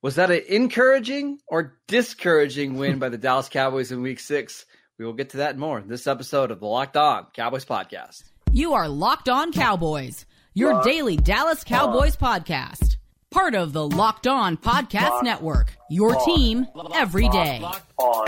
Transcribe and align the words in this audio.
Was 0.00 0.14
that 0.14 0.30
an 0.30 0.42
encouraging 0.48 1.40
or 1.48 1.76
discouraging 1.88 2.76
win 2.78 2.98
by 3.00 3.08
the 3.08 3.18
Dallas 3.18 3.48
Cowboys 3.48 3.90
in 3.90 4.00
week 4.02 4.20
six? 4.20 4.64
We 4.96 5.04
will 5.04 5.12
get 5.12 5.30
to 5.30 5.38
that 5.38 5.50
and 5.50 5.58
more 5.60 5.78
in 5.80 5.88
this 5.88 6.06
episode 6.06 6.50
of 6.50 6.60
the 6.60 6.66
Locked 6.66 6.96
On 6.96 7.26
Cowboys 7.34 7.64
podcast. 7.64 8.22
You 8.52 8.74
are 8.74 8.88
Locked 8.88 9.28
On 9.28 9.52
Cowboys, 9.52 10.24
your 10.54 10.74
Locked 10.74 10.86
daily 10.86 11.16
Dallas 11.16 11.64
Cowboys 11.64 12.16
on. 12.20 12.40
podcast. 12.42 12.96
Part 13.30 13.54
of 13.56 13.72
the 13.72 13.86
Locked 13.86 14.26
On 14.26 14.56
Podcast 14.56 15.10
Locked 15.10 15.24
Network, 15.24 15.76
your 15.90 16.16
on. 16.16 16.24
team 16.24 16.66
every 16.94 17.28
day. 17.28 17.58
Locked 17.60 17.92
on. 17.98 18.26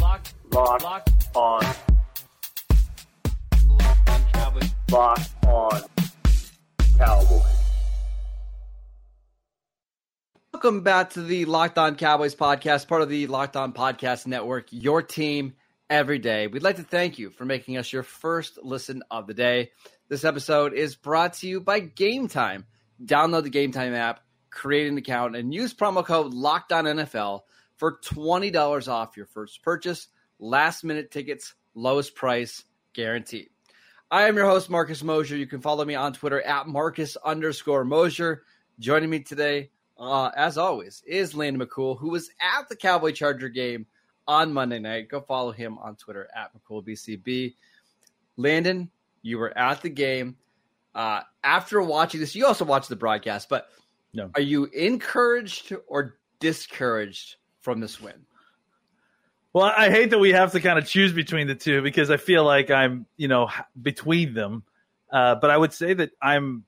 Locked, 0.00 0.34
Locked 0.52 1.12
on. 1.36 1.74
Locked 4.90 5.44
on 5.46 5.82
Cowboys. 6.98 7.53
Welcome 10.64 10.80
back 10.80 11.10
to 11.10 11.20
the 11.20 11.44
Locked 11.44 11.76
On 11.76 11.94
Cowboys 11.94 12.34
podcast, 12.34 12.88
part 12.88 13.02
of 13.02 13.10
the 13.10 13.26
Locked 13.26 13.54
On 13.54 13.74
Podcast 13.74 14.26
Network, 14.26 14.68
your 14.70 15.02
team 15.02 15.56
every 15.90 16.18
day. 16.18 16.46
We'd 16.46 16.62
like 16.62 16.76
to 16.76 16.82
thank 16.82 17.18
you 17.18 17.28
for 17.28 17.44
making 17.44 17.76
us 17.76 17.92
your 17.92 18.02
first 18.02 18.58
listen 18.62 19.02
of 19.10 19.26
the 19.26 19.34
day. 19.34 19.72
This 20.08 20.24
episode 20.24 20.72
is 20.72 20.96
brought 20.96 21.34
to 21.34 21.46
you 21.46 21.60
by 21.60 21.82
Gametime. 21.82 22.64
Download 23.04 23.42
the 23.42 23.50
Gametime 23.50 23.94
app, 23.94 24.20
create 24.48 24.88
an 24.88 24.96
account, 24.96 25.36
and 25.36 25.52
use 25.52 25.74
promo 25.74 26.02
code 26.02 26.32
Locked 26.32 26.72
On 26.72 26.86
NFL 26.86 27.42
for 27.76 27.98
$20 27.98 28.88
off 28.88 29.18
your 29.18 29.26
first 29.26 29.62
purchase. 29.62 30.08
Last 30.38 30.82
minute 30.82 31.10
tickets, 31.10 31.52
lowest 31.74 32.14
price 32.14 32.64
guaranteed. 32.94 33.50
I 34.10 34.28
am 34.28 34.36
your 34.36 34.46
host, 34.46 34.70
Marcus 34.70 35.02
Mosher. 35.02 35.36
You 35.36 35.46
can 35.46 35.60
follow 35.60 35.84
me 35.84 35.94
on 35.94 36.14
Twitter 36.14 36.40
at 36.40 36.66
Marcus 36.66 37.18
underscore 37.22 37.84
Mosher. 37.84 38.44
Joining 38.78 39.10
me 39.10 39.20
today 39.20 39.68
uh, 39.98 40.30
as 40.36 40.58
always, 40.58 41.02
is 41.06 41.34
Landon 41.34 41.66
McCool, 41.66 41.98
who 41.98 42.10
was 42.10 42.30
at 42.40 42.68
the 42.68 42.76
Cowboy 42.76 43.12
Charger 43.12 43.48
game 43.48 43.86
on 44.26 44.52
Monday 44.52 44.78
night. 44.78 45.08
Go 45.08 45.20
follow 45.20 45.52
him 45.52 45.78
on 45.78 45.96
Twitter 45.96 46.28
at 46.34 46.50
McCoolBCB. 46.54 47.54
Landon, 48.36 48.90
you 49.22 49.38
were 49.38 49.56
at 49.56 49.82
the 49.82 49.90
game. 49.90 50.36
Uh, 50.94 51.20
after 51.42 51.82
watching 51.82 52.20
this, 52.20 52.34
you 52.34 52.46
also 52.46 52.64
watched 52.64 52.88
the 52.88 52.96
broadcast, 52.96 53.48
but 53.48 53.68
no. 54.12 54.30
are 54.34 54.40
you 54.40 54.64
encouraged 54.66 55.72
or 55.88 56.18
discouraged 56.40 57.36
from 57.60 57.80
this 57.80 58.00
win? 58.00 58.26
Well, 59.52 59.72
I 59.76 59.90
hate 59.90 60.10
that 60.10 60.18
we 60.18 60.32
have 60.32 60.52
to 60.52 60.60
kind 60.60 60.78
of 60.78 60.86
choose 60.86 61.12
between 61.12 61.46
the 61.46 61.54
two 61.54 61.80
because 61.82 62.10
I 62.10 62.16
feel 62.16 62.44
like 62.44 62.70
I'm, 62.70 63.06
you 63.16 63.28
know, 63.28 63.48
between 63.80 64.34
them. 64.34 64.64
Uh, 65.12 65.36
but 65.36 65.50
I 65.50 65.56
would 65.56 65.72
say 65.72 65.94
that 65.94 66.10
I'm 66.20 66.64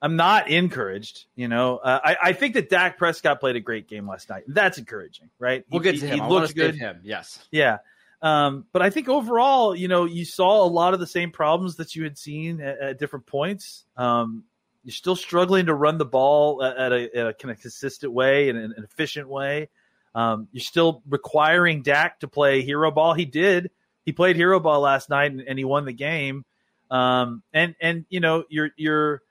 I'm 0.00 0.16
not 0.16 0.48
encouraged. 0.48 1.24
You 1.34 1.48
know, 1.48 1.78
uh, 1.78 2.00
I, 2.02 2.16
I 2.22 2.32
think 2.32 2.54
that 2.54 2.70
Dak 2.70 2.98
Prescott 2.98 3.40
played 3.40 3.56
a 3.56 3.60
great 3.60 3.88
game 3.88 4.08
last 4.08 4.30
night. 4.30 4.44
That's 4.46 4.78
encouraging, 4.78 5.30
right? 5.38 5.64
We'll 5.70 5.82
he, 5.82 5.92
get 5.92 6.00
to 6.00 6.06
him. 6.06 6.20
He, 6.20 6.28
looked 6.28 6.54
good. 6.54 6.76
Him, 6.76 7.00
yes. 7.02 7.38
Yeah. 7.50 7.78
Um, 8.20 8.66
but 8.72 8.82
I 8.82 8.90
think 8.90 9.08
overall, 9.08 9.74
you 9.74 9.88
know, 9.88 10.04
you 10.04 10.24
saw 10.24 10.64
a 10.64 10.68
lot 10.68 10.94
of 10.94 11.00
the 11.00 11.06
same 11.06 11.30
problems 11.30 11.76
that 11.76 11.94
you 11.94 12.04
had 12.04 12.18
seen 12.18 12.60
at, 12.60 12.78
at 12.78 12.98
different 12.98 13.26
points. 13.26 13.84
Um, 13.96 14.44
you're 14.84 14.92
still 14.92 15.16
struggling 15.16 15.66
to 15.66 15.74
run 15.74 15.98
the 15.98 16.04
ball 16.04 16.62
at 16.62 16.92
a, 16.92 17.16
at 17.16 17.26
a 17.26 17.34
kind 17.34 17.52
of 17.52 17.60
consistent 17.60 18.12
way 18.12 18.48
and 18.48 18.58
an 18.58 18.74
efficient 18.78 19.28
way. 19.28 19.68
Um, 20.14 20.48
you're 20.52 20.62
still 20.62 21.02
requiring 21.08 21.82
Dak 21.82 22.20
to 22.20 22.28
play 22.28 22.62
hero 22.62 22.90
ball. 22.90 23.14
He 23.14 23.24
did. 23.24 23.70
He 24.04 24.12
played 24.12 24.36
hero 24.36 24.58
ball 24.58 24.80
last 24.80 25.10
night 25.10 25.30
and, 25.30 25.42
and 25.42 25.58
he 25.58 25.64
won 25.64 25.84
the 25.84 25.92
game. 25.92 26.44
Um, 26.90 27.42
and 27.52 27.74
and 27.80 28.06
you 28.08 28.20
know, 28.20 28.44
you're 28.48 28.70
you're 28.76 29.22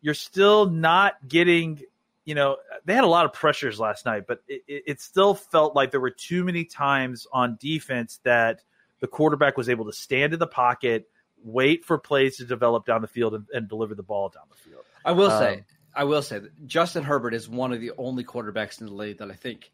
you're 0.00 0.14
still 0.14 0.66
not 0.66 1.14
getting 1.26 1.80
you 2.24 2.34
know 2.34 2.56
they 2.84 2.94
had 2.94 3.04
a 3.04 3.08
lot 3.08 3.24
of 3.24 3.32
pressures 3.32 3.78
last 3.78 4.04
night 4.06 4.24
but 4.26 4.42
it, 4.48 4.62
it, 4.86 5.00
still 5.00 5.34
felt 5.34 5.74
like 5.74 5.90
there 5.90 6.00
were 6.00 6.10
too 6.10 6.44
many 6.44 6.64
times 6.64 7.26
on 7.32 7.56
defense 7.60 8.20
that 8.24 8.62
the 9.00 9.06
quarterback 9.06 9.56
was 9.56 9.68
able 9.68 9.84
to 9.84 9.92
stand 9.92 10.32
in 10.32 10.38
the 10.38 10.46
pocket 10.46 11.08
wait 11.42 11.84
for 11.84 11.98
plays 11.98 12.38
to 12.38 12.44
develop 12.44 12.84
down 12.86 13.00
the 13.02 13.08
field 13.08 13.34
and, 13.34 13.46
and 13.52 13.68
deliver 13.68 13.94
the 13.94 14.02
ball 14.02 14.28
down 14.28 14.42
the 14.50 14.56
field. 14.56 14.82
I 15.04 15.12
will 15.12 15.30
um, 15.30 15.38
say 15.38 15.64
i 15.94 16.04
will 16.04 16.22
say 16.22 16.38
that 16.38 16.66
justin 16.66 17.04
herbert 17.04 17.34
is 17.34 17.48
one 17.48 17.72
of 17.72 17.80
the 17.80 17.92
only 17.98 18.24
quarterbacks 18.24 18.80
in 18.80 18.86
the 18.86 18.94
league 18.94 19.18
that 19.18 19.30
i 19.30 19.34
think 19.34 19.70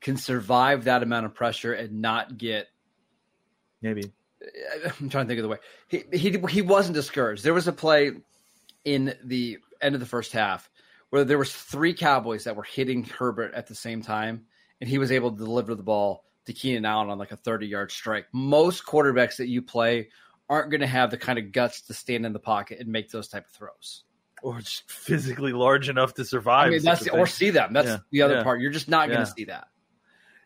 can 0.00 0.16
survive 0.16 0.84
that 0.84 1.02
amount 1.02 1.26
of 1.26 1.34
pressure 1.34 1.72
and 1.72 2.00
not 2.00 2.38
get 2.38 2.68
maybe. 3.82 4.10
I'm 5.00 5.08
trying 5.08 5.24
to 5.24 5.28
think 5.28 5.38
of 5.38 5.42
the 5.42 5.48
way. 5.48 5.58
He 5.88 6.04
he, 6.12 6.38
he 6.50 6.62
wasn't 6.62 6.94
discouraged. 6.94 7.42
There 7.42 7.54
was 7.54 7.68
a 7.68 7.72
play 7.72 8.12
in 8.84 9.14
the 9.24 9.58
end 9.80 9.94
of 9.94 10.00
the 10.00 10.06
first 10.06 10.32
half 10.32 10.68
where 11.10 11.24
there 11.24 11.38
was 11.38 11.52
three 11.52 11.94
Cowboys 11.94 12.44
that 12.44 12.56
were 12.56 12.62
hitting 12.64 13.04
Herbert 13.04 13.54
at 13.54 13.66
the 13.66 13.74
same 13.74 14.02
time, 14.02 14.46
and 14.80 14.90
he 14.90 14.98
was 14.98 15.12
able 15.12 15.30
to 15.30 15.36
deliver 15.36 15.74
the 15.74 15.82
ball 15.82 16.24
to 16.46 16.52
Keenan 16.52 16.84
Allen 16.84 17.10
on 17.10 17.18
like 17.18 17.32
a 17.32 17.36
30 17.36 17.66
yard 17.66 17.92
strike. 17.92 18.26
Most 18.32 18.84
quarterbacks 18.84 19.36
that 19.36 19.48
you 19.48 19.62
play 19.62 20.08
aren't 20.48 20.70
going 20.70 20.80
to 20.80 20.86
have 20.86 21.10
the 21.10 21.16
kind 21.16 21.38
of 21.38 21.52
guts 21.52 21.82
to 21.82 21.94
stand 21.94 22.24
in 22.24 22.32
the 22.32 22.38
pocket 22.38 22.78
and 22.80 22.88
make 22.88 23.10
those 23.10 23.28
type 23.28 23.46
of 23.46 23.50
throws. 23.50 24.04
Or 24.42 24.58
just 24.60 24.90
physically 24.90 25.52
large 25.52 25.88
enough 25.88 26.14
to 26.14 26.24
survive. 26.24 26.68
I 26.68 26.70
mean, 26.70 26.82
that's 26.82 27.04
the, 27.04 27.10
or 27.12 27.26
see 27.26 27.50
them. 27.50 27.72
That's 27.72 27.88
yeah. 27.88 27.98
the 28.10 28.22
other 28.22 28.34
yeah. 28.36 28.42
part. 28.42 28.60
You're 28.60 28.70
just 28.70 28.88
not 28.88 29.08
going 29.08 29.20
to 29.20 29.26
see 29.26 29.44
that. 29.46 29.68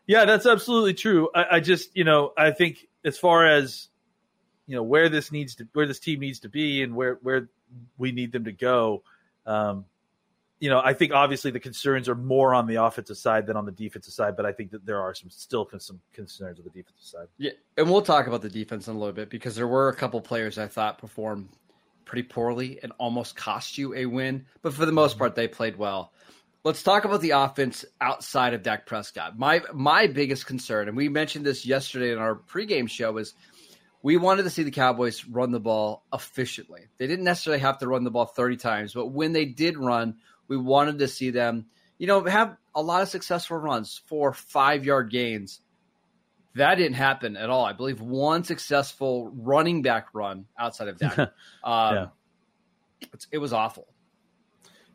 Yeah, 0.07 0.25
that's 0.25 0.45
absolutely 0.45 0.93
true. 0.93 1.29
I, 1.35 1.57
I 1.57 1.59
just, 1.59 1.95
you 1.95 2.03
know, 2.03 2.31
I 2.35 2.51
think 2.51 2.87
as 3.05 3.17
far 3.17 3.45
as 3.45 3.89
you 4.65 4.75
know 4.75 4.83
where 4.83 5.09
this 5.09 5.31
needs 5.31 5.55
to 5.55 5.67
where 5.73 5.85
this 5.85 5.99
team 5.99 6.19
needs 6.19 6.39
to 6.39 6.49
be 6.49 6.81
and 6.81 6.95
where 6.95 7.19
where 7.21 7.49
we 7.97 8.11
need 8.11 8.31
them 8.31 8.45
to 8.45 8.51
go 8.51 9.03
um, 9.45 9.85
you 10.61 10.69
know, 10.69 10.79
I 10.79 10.93
think 10.93 11.11
obviously 11.11 11.49
the 11.49 11.59
concerns 11.59 12.07
are 12.07 12.15
more 12.15 12.53
on 12.53 12.67
the 12.67 12.75
offensive 12.75 13.17
side 13.17 13.47
than 13.47 13.57
on 13.57 13.65
the 13.65 13.71
defensive 13.71 14.13
side, 14.13 14.37
but 14.37 14.45
I 14.45 14.51
think 14.51 14.69
that 14.71 14.85
there 14.85 15.01
are 15.01 15.15
some 15.15 15.31
still 15.31 15.67
some 15.79 15.99
concerns 16.13 16.59
on 16.59 16.65
the 16.65 16.69
defensive 16.69 17.03
side. 17.03 17.27
Yeah, 17.39 17.51
and 17.77 17.89
we'll 17.89 18.03
talk 18.03 18.27
about 18.27 18.43
the 18.43 18.49
defense 18.49 18.87
in 18.87 18.95
a 18.95 18.99
little 18.99 19.13
bit 19.13 19.31
because 19.31 19.55
there 19.55 19.67
were 19.67 19.89
a 19.89 19.95
couple 19.95 20.21
players 20.21 20.59
I 20.59 20.67
thought 20.67 20.99
performed 20.99 21.49
pretty 22.05 22.27
poorly 22.27 22.79
and 22.83 22.91
almost 22.99 23.35
cost 23.35 23.79
you 23.79 23.95
a 23.95 24.05
win, 24.05 24.45
but 24.61 24.73
for 24.73 24.85
the 24.85 24.91
most 24.91 25.17
part 25.17 25.33
they 25.33 25.47
played 25.47 25.77
well. 25.77 26.13
Let's 26.63 26.83
talk 26.83 27.05
about 27.05 27.21
the 27.21 27.31
offense 27.31 27.83
outside 27.99 28.53
of 28.53 28.61
Dak 28.61 28.85
Prescott. 28.85 29.39
My 29.39 29.63
my 29.73 30.05
biggest 30.05 30.45
concern, 30.45 30.87
and 30.87 30.95
we 30.95 31.09
mentioned 31.09 31.43
this 31.43 31.65
yesterday 31.65 32.11
in 32.11 32.19
our 32.19 32.35
pregame 32.35 32.87
show, 32.87 33.17
is 33.17 33.33
we 34.03 34.17
wanted 34.17 34.43
to 34.43 34.49
see 34.49 34.63
the 34.63 34.71
Cowboys 34.71 35.25
run 35.25 35.51
the 35.51 35.59
ball 35.59 36.03
efficiently. 36.13 36.81
They 36.97 37.07
didn't 37.07 37.25
necessarily 37.25 37.61
have 37.61 37.79
to 37.79 37.87
run 37.87 38.03
the 38.03 38.11
ball 38.11 38.25
30 38.25 38.57
times, 38.57 38.93
but 38.93 39.07
when 39.07 39.33
they 39.33 39.45
did 39.45 39.77
run, 39.77 40.15
we 40.47 40.57
wanted 40.57 40.99
to 40.99 41.07
see 41.07 41.29
them, 41.29 41.67
you 41.97 42.07
know, 42.07 42.23
have 42.25 42.57
a 42.73 42.81
lot 42.81 43.01
of 43.01 43.09
successful 43.09 43.57
runs, 43.57 44.01
four, 44.07 44.33
five 44.33 44.85
yard 44.85 45.11
gains. 45.11 45.61
That 46.55 46.75
didn't 46.75 46.95
happen 46.95 47.37
at 47.37 47.49
all. 47.49 47.63
I 47.63 47.73
believe 47.73 48.01
one 48.01 48.43
successful 48.43 49.31
running 49.33 49.81
back 49.81 50.07
run 50.13 50.45
outside 50.59 50.89
of 50.89 50.99
that. 50.99 51.19
um, 51.63 51.95
yeah. 51.95 52.07
it 53.31 53.37
was 53.37 53.53
awful. 53.53 53.87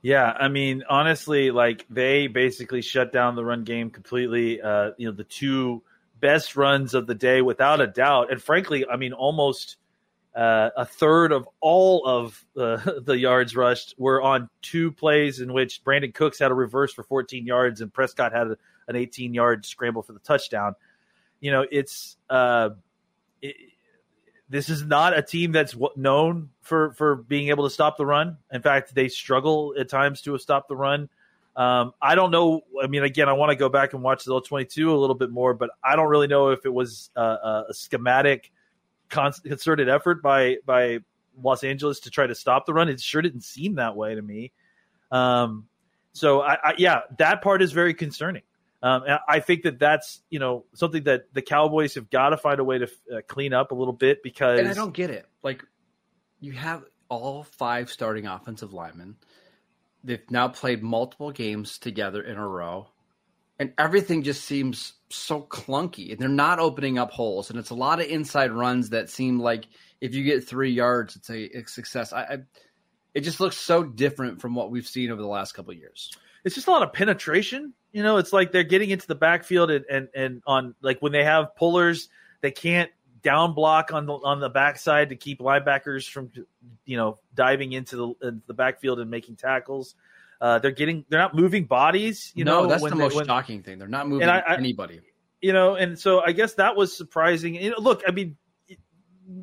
Yeah, 0.02 0.30
I 0.30 0.48
mean, 0.48 0.84
honestly, 0.88 1.50
like 1.50 1.86
they 1.88 2.26
basically 2.26 2.82
shut 2.82 3.12
down 3.12 3.34
the 3.34 3.44
run 3.44 3.64
game 3.64 3.90
completely. 3.90 4.60
Uh, 4.60 4.90
you 4.98 5.08
know, 5.08 5.16
the 5.16 5.24
two 5.24 5.82
best 6.21 6.56
runs 6.56 6.94
of 6.94 7.06
the 7.06 7.15
day 7.15 7.43
without 7.43 7.81
a 7.81 7.87
doubt. 7.87 8.31
And 8.31 8.43
frankly, 8.43 8.87
I 8.87 8.97
mean, 8.97 9.12
almost 9.12 9.77
uh, 10.34 10.71
a 10.77 10.84
third 10.84 11.32
of 11.32 11.49
all 11.60 12.06
of 12.06 12.44
uh, 12.56 12.78
the 13.03 13.19
yards 13.19 13.56
rushed 13.56 13.94
were 13.97 14.21
on 14.21 14.49
two 14.62 14.93
plays 14.93 15.41
in 15.41 15.53
which 15.53 15.82
Brandin 15.82 16.15
Cooks 16.15 16.38
had 16.38 16.50
a 16.50 16.54
reverse 16.54 16.93
for 16.93 17.03
14 17.03 17.47
yards 17.47 17.81
and 17.81 17.93
Prescott 17.93 18.32
had 18.32 18.49
a, 18.49 18.56
an 18.88 18.97
18 18.97 19.34
yard 19.34 19.65
scramble 19.65 20.03
for 20.03 20.12
the 20.12 20.21
touchdown. 20.21 20.75
You 21.41 21.53
know, 21.53 21.66
it's 21.71 22.16
uh, 22.28 22.71
it, 23.41 23.56
this 24.48 24.69
is 24.69 24.84
not 24.84 25.16
a 25.16 25.22
team 25.22 25.53
that's 25.53 25.77
known 25.97 26.50
for 26.60 26.93
for 26.93 27.16
being 27.16 27.48
able 27.48 27.65
to 27.65 27.71
stop 27.71 27.97
the 27.97 28.06
run. 28.06 28.38
In 28.53 28.62
fact, 28.62 28.94
they 28.94 29.09
struggle 29.09 29.75
at 29.78 29.88
times 29.88 30.22
to 30.22 30.38
stop 30.38 30.69
the 30.69 30.77
run. 30.77 31.09
Um, 31.56 31.92
I 32.02 32.14
don't 32.14 32.30
know. 32.30 32.60
I 32.82 32.86
mean, 32.86 33.03
again, 33.03 33.30
I 33.30 33.32
want 33.32 33.50
to 33.50 33.56
go 33.56 33.70
back 33.70 33.94
and 33.94 34.03
watch 34.03 34.24
the 34.24 34.32
all 34.32 34.42
22 34.42 34.94
a 34.94 34.94
little 34.94 35.14
bit 35.14 35.30
more, 35.30 35.54
but 35.54 35.70
I 35.82 35.97
don't 35.97 36.08
really 36.08 36.26
know 36.26 36.50
if 36.50 36.66
it 36.66 36.72
was 36.72 37.10
a, 37.16 37.64
a 37.68 37.74
schematic, 37.74 38.53
concerted 39.08 39.88
effort 39.88 40.22
by 40.22 40.56
by 40.66 40.98
Los 41.42 41.64
Angeles 41.64 42.00
to 42.00 42.10
try 42.10 42.26
to 42.26 42.34
stop 42.34 42.66
the 42.66 42.74
run. 42.74 42.91
It 42.91 43.00
sure 43.00 43.22
didn't 43.22 43.42
seem 43.42 43.76
that 43.76 43.97
way 43.97 44.14
to 44.14 44.20
me. 44.20 44.53
Um, 45.10 45.66
so, 46.12 46.41
I, 46.41 46.54
I, 46.54 46.74
yeah, 46.76 47.00
that 47.18 47.42
part 47.42 47.62
is 47.62 47.72
very 47.72 47.94
concerning. 47.94 48.42
Um, 48.82 49.04
I 49.26 49.41
think 49.41 49.62
that 49.62 49.78
that's 49.78 50.20
you 50.28 50.38
know 50.38 50.66
something 50.74 51.04
that 51.04 51.32
the 51.32 51.41
Cowboys 51.41 51.94
have 51.94 52.10
got 52.10 52.30
to 52.30 52.36
find 52.36 52.60
a 52.60 52.64
way 52.64 52.78
to 52.78 52.84
uh, 52.84 53.20
clean 53.26 53.54
up 53.54 53.72
a 53.72 53.74
little 53.74 53.94
bit 53.94 54.22
because 54.22 54.60
and 54.60 54.68
I 54.68 54.74
don't 54.74 54.94
get 54.94 55.09
it. 55.09 55.26
Like 55.42 55.64
you 56.41 56.52
have 56.52 56.84
all 57.09 57.44
five 57.44 57.91
starting 57.91 58.26
offensive 58.26 58.74
linemen 58.74 59.16
they've 60.04 60.31
now 60.31 60.48
played 60.48 60.83
multiple 60.83 61.31
games 61.31 61.78
together 61.78 62.22
in 62.22 62.37
a 62.37 62.48
row 62.48 62.89
and 63.59 63.72
everything 63.78 64.22
just 64.22 64.45
seems 64.45 64.93
so 65.09 65.41
clunky 65.41 66.10
and 66.13 66.21
they're 66.21 66.28
not 66.28 66.59
opening 66.59 66.98
up 66.98 67.10
holes 67.10 67.51
and 67.51 67.59
it's 67.59 67.71
a 67.71 67.75
lot 67.75 68.01
of 68.01 68.07
inside 68.07 68.53
runs 68.53 68.91
that 68.91 69.09
seem 69.09 69.39
like 69.39 69.66
if 70.01 70.15
you 70.15 70.25
get 70.25 70.47
three 70.47 70.72
yards 70.72 71.16
it's 71.16 71.31
a, 71.31 71.59
a 71.59 71.66
success 71.66 72.13
I, 72.13 72.22
I, 72.22 72.39
it 73.16 73.25
just 73.25 73.41
looks 73.41 73.57
so 73.57 73.83
different 73.83 74.43
from 74.43 74.54
what 74.54 74.71
we've 74.71 74.87
seen 74.87 75.10
over 75.10 75.22
the 75.22 75.27
last 75.27 75.53
couple 75.53 75.72
years. 75.72 76.13
It's 76.45 76.54
just 76.54 76.69
a 76.69 76.71
lot 76.71 76.83
of 76.83 76.93
penetration. 76.93 77.72
You 77.91 78.03
know, 78.03 78.19
it's 78.19 78.31
like 78.31 78.53
they're 78.53 78.63
getting 78.63 78.91
into 78.91 79.07
the 79.07 79.15
backfield 79.15 79.71
and, 79.71 79.87
and, 79.91 80.09
and 80.15 80.43
on 80.47 80.75
like 80.83 81.01
when 81.01 81.13
they 81.13 81.25
have 81.25 81.57
pullers, 81.57 82.10
they 82.43 82.51
can't 82.51 82.91
down 83.26 83.54
block 83.54 83.92
on 83.92 84.06
the 84.06 84.12
on 84.12 84.38
the 84.38 84.48
backside 84.48 85.08
to 85.08 85.16
keep 85.16 85.40
linebackers 85.40 86.08
from 86.08 86.30
you 86.84 86.96
know 86.96 87.18
diving 87.34 87.72
into 87.72 87.96
the 87.96 88.28
into 88.28 88.42
the 88.46 88.54
backfield 88.54 89.00
and 89.00 89.10
making 89.10 89.34
tackles. 89.34 89.96
Uh, 90.40 90.60
they're 90.60 90.70
getting 90.70 91.04
they're 91.08 91.18
not 91.18 91.34
moving 91.34 91.64
bodies. 91.64 92.30
You 92.36 92.44
no, 92.44 92.62
know, 92.62 92.68
that's 92.68 92.84
the 92.84 92.90
they, 92.90 92.94
most 92.94 93.16
when, 93.16 93.26
shocking 93.26 93.64
thing. 93.64 93.80
They're 93.80 93.88
not 93.88 94.08
moving 94.08 94.28
I, 94.28 94.38
I, 94.38 94.54
anybody. 94.54 95.00
You 95.42 95.52
know, 95.52 95.74
and 95.74 95.98
so 95.98 96.20
I 96.20 96.30
guess 96.30 96.54
that 96.54 96.76
was 96.76 96.96
surprising. 96.96 97.56
You 97.56 97.70
know, 97.70 97.80
look, 97.80 98.04
I 98.06 98.12
mean, 98.12 98.36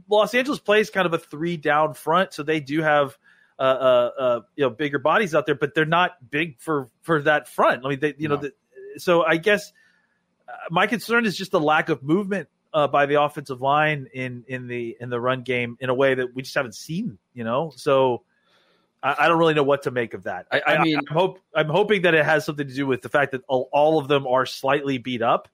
Los 0.09 0.33
Angeles 0.33 0.59
plays 0.59 0.89
kind 0.89 1.06
of 1.06 1.13
a 1.13 1.19
three 1.19 1.57
down 1.57 1.94
front, 1.94 2.31
so 2.31 2.41
they 2.41 2.62
do 2.62 2.81
have 2.81 3.18
uh, 3.59 3.63
uh, 3.63 4.12
uh, 4.18 4.39
you 4.56 4.63
know 4.63 4.69
bigger 4.69 5.00
bodies 5.00 5.35
out 5.35 5.45
there, 5.45 5.56
but 5.56 5.75
they're 5.75 5.83
not 5.83 6.12
big 6.31 6.62
for 6.62 6.88
for 7.01 7.21
that 7.24 7.50
front. 7.50 7.85
I 7.85 7.89
mean, 7.89 8.00
they 8.00 8.13
you 8.18 8.30
no. 8.30 8.35
know, 8.35 8.41
the, 8.44 8.53
so 8.95 9.25
I 9.25 9.35
guess 9.35 9.74
uh, 10.47 10.53
my 10.71 10.88
concern 10.88 11.25
is 11.25 11.35
just 11.35 11.51
the 11.51 11.59
lack 11.59 11.89
of 11.89 12.01
movement 12.01 12.47
uh, 12.74 12.88
by 12.88 13.06
the 13.06 13.22
offensive 13.22 13.62
line 13.62 14.08
in 14.14 14.44
in 14.48 14.68
the 14.68 14.98
in 15.00 15.10
the 15.10 15.20
run 15.20 15.44
game 15.44 15.78
in 15.80 15.90
a 15.90 15.94
way 15.94 16.16
that 16.16 16.34
we 16.34 16.42
just 16.42 16.56
haven't 16.56 16.75
seen. 16.75 17.18
You 17.34 17.44
know, 17.44 17.72
so. 17.75 18.24
I, 19.06 19.25
I 19.25 19.28
don't 19.28 19.38
really 19.38 19.54
know 19.54 19.64
what 19.64 19.84
to 19.84 19.92
make 19.92 20.14
of 20.14 20.24
that. 20.24 20.48
I, 20.50 20.62
I 20.66 20.81
mean, 20.81 20.96
I, 20.96 21.00
am 21.00 21.06
hope 21.08 21.40
I'm 21.54 21.68
hoping 21.68 22.04
that 22.04 22.14
it 22.14 22.24
has 22.24 22.46
something 22.46 22.66
to 22.66 22.74
do 22.74 22.88
with 22.88 23.02
the 23.02 23.10
fact 23.10 23.34
that 23.34 23.42
all, 23.50 23.68
all 23.74 24.00
of 24.00 24.08
them 24.08 24.25
are 24.25 24.46
slightly 24.46 24.98
beat 24.98 25.22
up, 25.22 25.50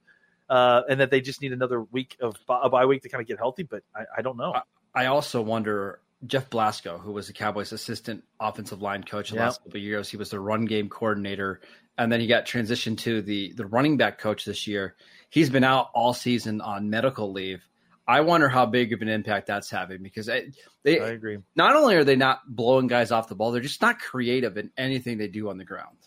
uh, 0.49 0.81
and 0.89 0.99
that 0.99 1.11
they 1.11 1.21
just 1.21 1.41
need 1.41 1.53
another 1.53 1.81
week 1.81 2.17
of 2.19 2.35
a 2.47 2.69
bye 2.69 2.85
week 2.85 3.03
to 3.03 3.09
kind 3.09 3.21
of 3.21 3.27
get 3.27 3.37
healthy. 3.37 3.63
But 3.63 3.83
I, 3.95 4.03
I 4.17 4.21
don't 4.21 4.37
know. 4.37 4.53
I, 4.93 5.05
also 5.05 5.41
wonder 5.41 5.99
Jeff 6.25 6.49
Blasko, 6.49 6.99
who 6.99 7.11
was 7.11 7.27
the 7.27 7.33
Cowboys' 7.33 7.71
assistant 7.71 8.23
offensive 8.39 8.81
line 8.81 9.03
coach 9.03 9.29
the 9.29 9.35
yep. 9.35 9.45
last 9.45 9.63
couple 9.63 9.77
of 9.77 9.83
years. 9.83 10.09
He 10.09 10.17
was 10.17 10.31
the 10.31 10.39
run 10.39 10.65
game 10.65 10.89
coordinator, 10.89 11.61
and 11.97 12.11
then 12.11 12.19
he 12.19 12.27
got 12.27 12.45
transitioned 12.45 12.97
to 12.99 13.21
the 13.21 13.53
the 13.53 13.65
running 13.65 13.97
back 13.97 14.17
coach 14.17 14.45
this 14.45 14.67
year. 14.67 14.95
He's 15.29 15.49
been 15.49 15.63
out 15.63 15.89
all 15.93 16.13
season 16.13 16.61
on 16.61 16.89
medical 16.89 17.31
leave. 17.31 17.63
I 18.07 18.21
wonder 18.21 18.49
how 18.49 18.65
big 18.65 18.91
of 18.91 19.03
an 19.03 19.07
impact 19.07 19.45
that's 19.45 19.69
having 19.69 20.01
because 20.01 20.25
they, 20.25 20.51
they 20.83 20.99
I 20.99 21.09
agree. 21.09 21.37
Not 21.55 21.75
only 21.75 21.95
are 21.95 22.03
they 22.03 22.15
not 22.15 22.39
blowing 22.47 22.87
guys 22.87 23.11
off 23.11 23.27
the 23.29 23.35
ball, 23.35 23.51
they're 23.51 23.61
just 23.61 23.83
not 23.83 23.99
creative 23.99 24.57
in 24.57 24.71
anything 24.77 25.19
they 25.19 25.27
do 25.27 25.49
on 25.49 25.59
the 25.59 25.65
ground. 25.65 25.97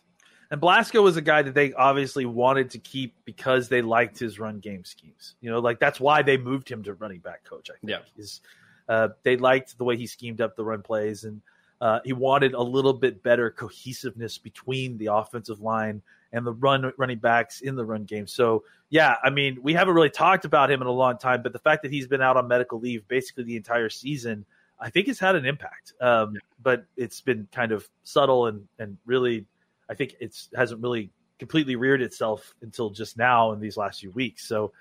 And 0.51 0.61
Blasko 0.61 1.03
was 1.03 1.17
a 1.17 1.23
guy 1.23 1.43
that 1.43 1.55
they 1.55 1.73
obviously 1.73 2.27
wanted 2.27 2.71
to 2.71 2.79
keep 2.79 3.15
because 3.25 3.69
they 3.69 3.81
liked 3.81 4.19
his 4.19 4.39
run 4.41 4.59
game 4.59 4.85
schemes. 4.85 5.37
You 5.41 5.51
know, 5.51 5.61
like 5.61 5.79
that's 5.79 6.01
why 6.01 6.23
they 6.23 6.37
moved 6.37 6.69
him 6.69 6.83
to 6.83 6.95
running 6.95 7.21
back 7.21 7.45
coach. 7.45 7.71
I 7.71 7.79
think 7.79 7.91
yeah. 7.91 8.23
is 8.23 8.41
uh, 8.89 9.09
they 9.23 9.37
liked 9.37 9.79
the 9.79 9.85
way 9.85 9.97
he 9.97 10.07
schemed 10.07 10.41
up 10.41 10.57
the 10.57 10.65
run 10.65 10.83
plays, 10.83 11.23
and 11.23 11.41
uh, 11.81 12.01
he 12.05 12.13
wanted 12.13 12.53
a 12.53 12.63
little 12.63 12.93
bit 12.93 13.23
better 13.23 13.51
cohesiveness 13.51 14.39
between 14.39 14.99
the 14.99 15.07
offensive 15.07 15.61
line 15.61 16.03
and 16.33 16.47
the 16.47 16.53
run 16.53 16.93
running 16.97 17.19
backs 17.19 17.61
in 17.61 17.77
the 17.77 17.85
run 17.85 18.05
game. 18.05 18.27
So 18.27 18.65
yeah, 18.91 19.17
I 19.23 19.31
mean, 19.31 19.59
we 19.63 19.75
haven't 19.75 19.95
really 19.95 20.11
talked 20.11 20.45
about 20.45 20.71
him 20.71 20.81
in 20.81 20.87
a 20.87 20.93
long 20.93 21.19
time, 21.19 21.43
but 21.43 21.53
the 21.53 21.59
fact 21.59 21.83
that 21.83 21.93
he's 21.93 22.07
been 22.07 22.23
out 22.23 22.37
on 22.37 22.49
medical 22.49 22.79
leave 22.81 23.07
basically 23.09 23.45
the 23.45 23.57
entire 23.57 23.89
season, 23.89 24.45
I 24.81 24.91
think 24.91 25.07
has 25.07 25.19
had 25.19 25.37
an 25.37 25.47
impact. 25.47 25.93
Um, 26.01 26.37
but 26.63 26.85
it's 26.97 27.21
been 27.21 27.49
kind 27.53 27.73
of 27.73 27.89
subtle 28.03 28.47
and 28.47 28.67
and 28.79 28.99
really 29.07 29.47
I 29.89 29.95
think 29.95 30.17
it's 30.21 30.49
hasn't 30.55 30.83
really 30.83 31.11
completely 31.39 31.77
reared 31.77 32.03
itself 32.03 32.55
until 32.63 32.91
just 32.91 33.19
now 33.19 33.53
in 33.53 33.61
these 33.61 33.77
last 33.77 34.01
few 34.01 34.11
weeks. 34.13 34.47
So, 34.47 34.73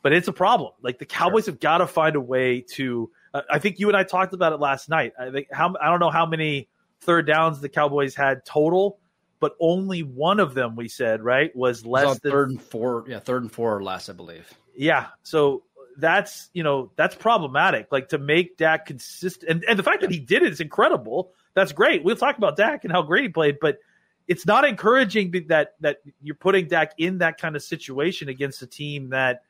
but 0.00 0.12
it's 0.12 0.28
a 0.28 0.32
problem. 0.32 0.72
Like 0.80 0.98
the 0.98 1.06
Cowboys 1.06 1.44
sure. 1.44 1.52
have 1.52 1.60
got 1.60 1.78
to 1.78 1.86
find 1.86 2.16
a 2.16 2.20
way 2.20 2.60
to. 2.72 3.10
Uh, 3.32 3.42
I 3.50 3.58
think 3.58 3.78
you 3.78 3.88
and 3.88 3.96
I 3.96 4.04
talked 4.04 4.32
about 4.32 4.52
it 4.52 4.60
last 4.60 4.88
night. 4.88 5.12
I 5.18 5.30
think 5.30 5.48
how 5.52 5.74
I 5.80 5.90
don't 5.90 6.00
know 6.00 6.10
how 6.10 6.24
many 6.24 6.68
third 7.00 7.26
downs 7.26 7.60
the 7.60 7.68
Cowboys 7.68 8.14
had 8.14 8.44
total, 8.44 8.98
but 9.44 9.56
only 9.60 10.02
one 10.02 10.40
of 10.40 10.54
them 10.54 10.74
we 10.74 10.88
said 10.88 11.22
right 11.22 11.54
was 11.54 11.84
less 11.84 12.06
was 12.06 12.20
than 12.20 12.32
third 12.32 12.50
and 12.52 12.62
four. 12.62 13.04
Yeah, 13.06 13.18
third 13.18 13.42
and 13.42 13.52
four 13.52 13.76
or 13.76 13.82
less, 13.82 14.08
I 14.08 14.14
believe. 14.14 14.50
Yeah, 14.74 15.08
so 15.22 15.64
that's 15.98 16.48
you 16.54 16.62
know 16.62 16.92
that's 16.96 17.14
problematic. 17.14 17.88
Like 17.92 18.08
to 18.08 18.16
make 18.16 18.56
Dak 18.56 18.86
consistent, 18.86 19.50
and, 19.50 19.64
and 19.68 19.78
the 19.78 19.82
fact 19.82 20.00
that 20.00 20.10
he 20.10 20.18
did 20.18 20.42
it 20.42 20.50
is 20.50 20.62
incredible. 20.62 21.32
That's 21.52 21.72
great. 21.72 22.02
We'll 22.04 22.16
talk 22.16 22.38
about 22.38 22.56
Dak 22.56 22.84
and 22.84 22.92
how 22.92 23.02
great 23.02 23.24
he 23.24 23.28
played, 23.28 23.58
but 23.60 23.80
it's 24.26 24.46
not 24.46 24.64
encouraging 24.64 25.44
that 25.48 25.74
that 25.80 25.98
you're 26.22 26.34
putting 26.34 26.66
Dak 26.66 26.92
in 26.96 27.18
that 27.18 27.38
kind 27.38 27.54
of 27.54 27.62
situation 27.62 28.30
against 28.30 28.62
a 28.62 28.66
team 28.66 29.10
that 29.10 29.42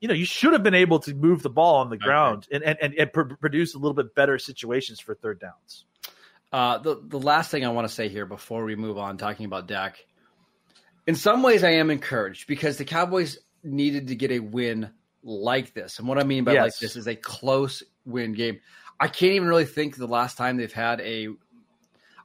you 0.00 0.08
know 0.08 0.14
you 0.14 0.24
should 0.24 0.54
have 0.54 0.62
been 0.62 0.72
able 0.72 1.00
to 1.00 1.12
move 1.12 1.42
the 1.42 1.50
ball 1.50 1.80
on 1.80 1.90
the 1.90 1.98
ground 1.98 2.48
and 2.50 2.62
and, 2.62 2.78
and, 2.80 2.94
and 2.94 3.12
pr- 3.12 3.34
produce 3.34 3.74
a 3.74 3.78
little 3.78 3.92
bit 3.92 4.14
better 4.14 4.38
situations 4.38 5.00
for 5.00 5.14
third 5.14 5.38
downs. 5.38 5.84
Uh, 6.52 6.78
the 6.78 7.02
the 7.02 7.18
last 7.18 7.50
thing 7.50 7.64
I 7.64 7.70
want 7.70 7.88
to 7.88 7.94
say 7.94 8.08
here 8.08 8.26
before 8.26 8.64
we 8.64 8.76
move 8.76 8.98
on 8.98 9.16
talking 9.16 9.46
about 9.46 9.66
Dak, 9.66 10.04
in 11.06 11.14
some 11.14 11.42
ways 11.42 11.64
I 11.64 11.70
am 11.70 11.90
encouraged 11.90 12.46
because 12.46 12.76
the 12.76 12.84
Cowboys 12.84 13.38
needed 13.64 14.08
to 14.08 14.14
get 14.14 14.30
a 14.30 14.40
win 14.40 14.90
like 15.22 15.72
this, 15.72 15.98
and 15.98 16.06
what 16.06 16.18
I 16.18 16.24
mean 16.24 16.44
by 16.44 16.52
yes. 16.52 16.62
like 16.62 16.78
this 16.78 16.96
is 16.96 17.06
a 17.06 17.16
close 17.16 17.82
win 18.04 18.34
game. 18.34 18.60
I 19.00 19.08
can't 19.08 19.32
even 19.32 19.48
really 19.48 19.64
think 19.64 19.96
the 19.96 20.06
last 20.06 20.36
time 20.36 20.58
they've 20.58 20.72
had 20.72 21.00
a 21.00 21.28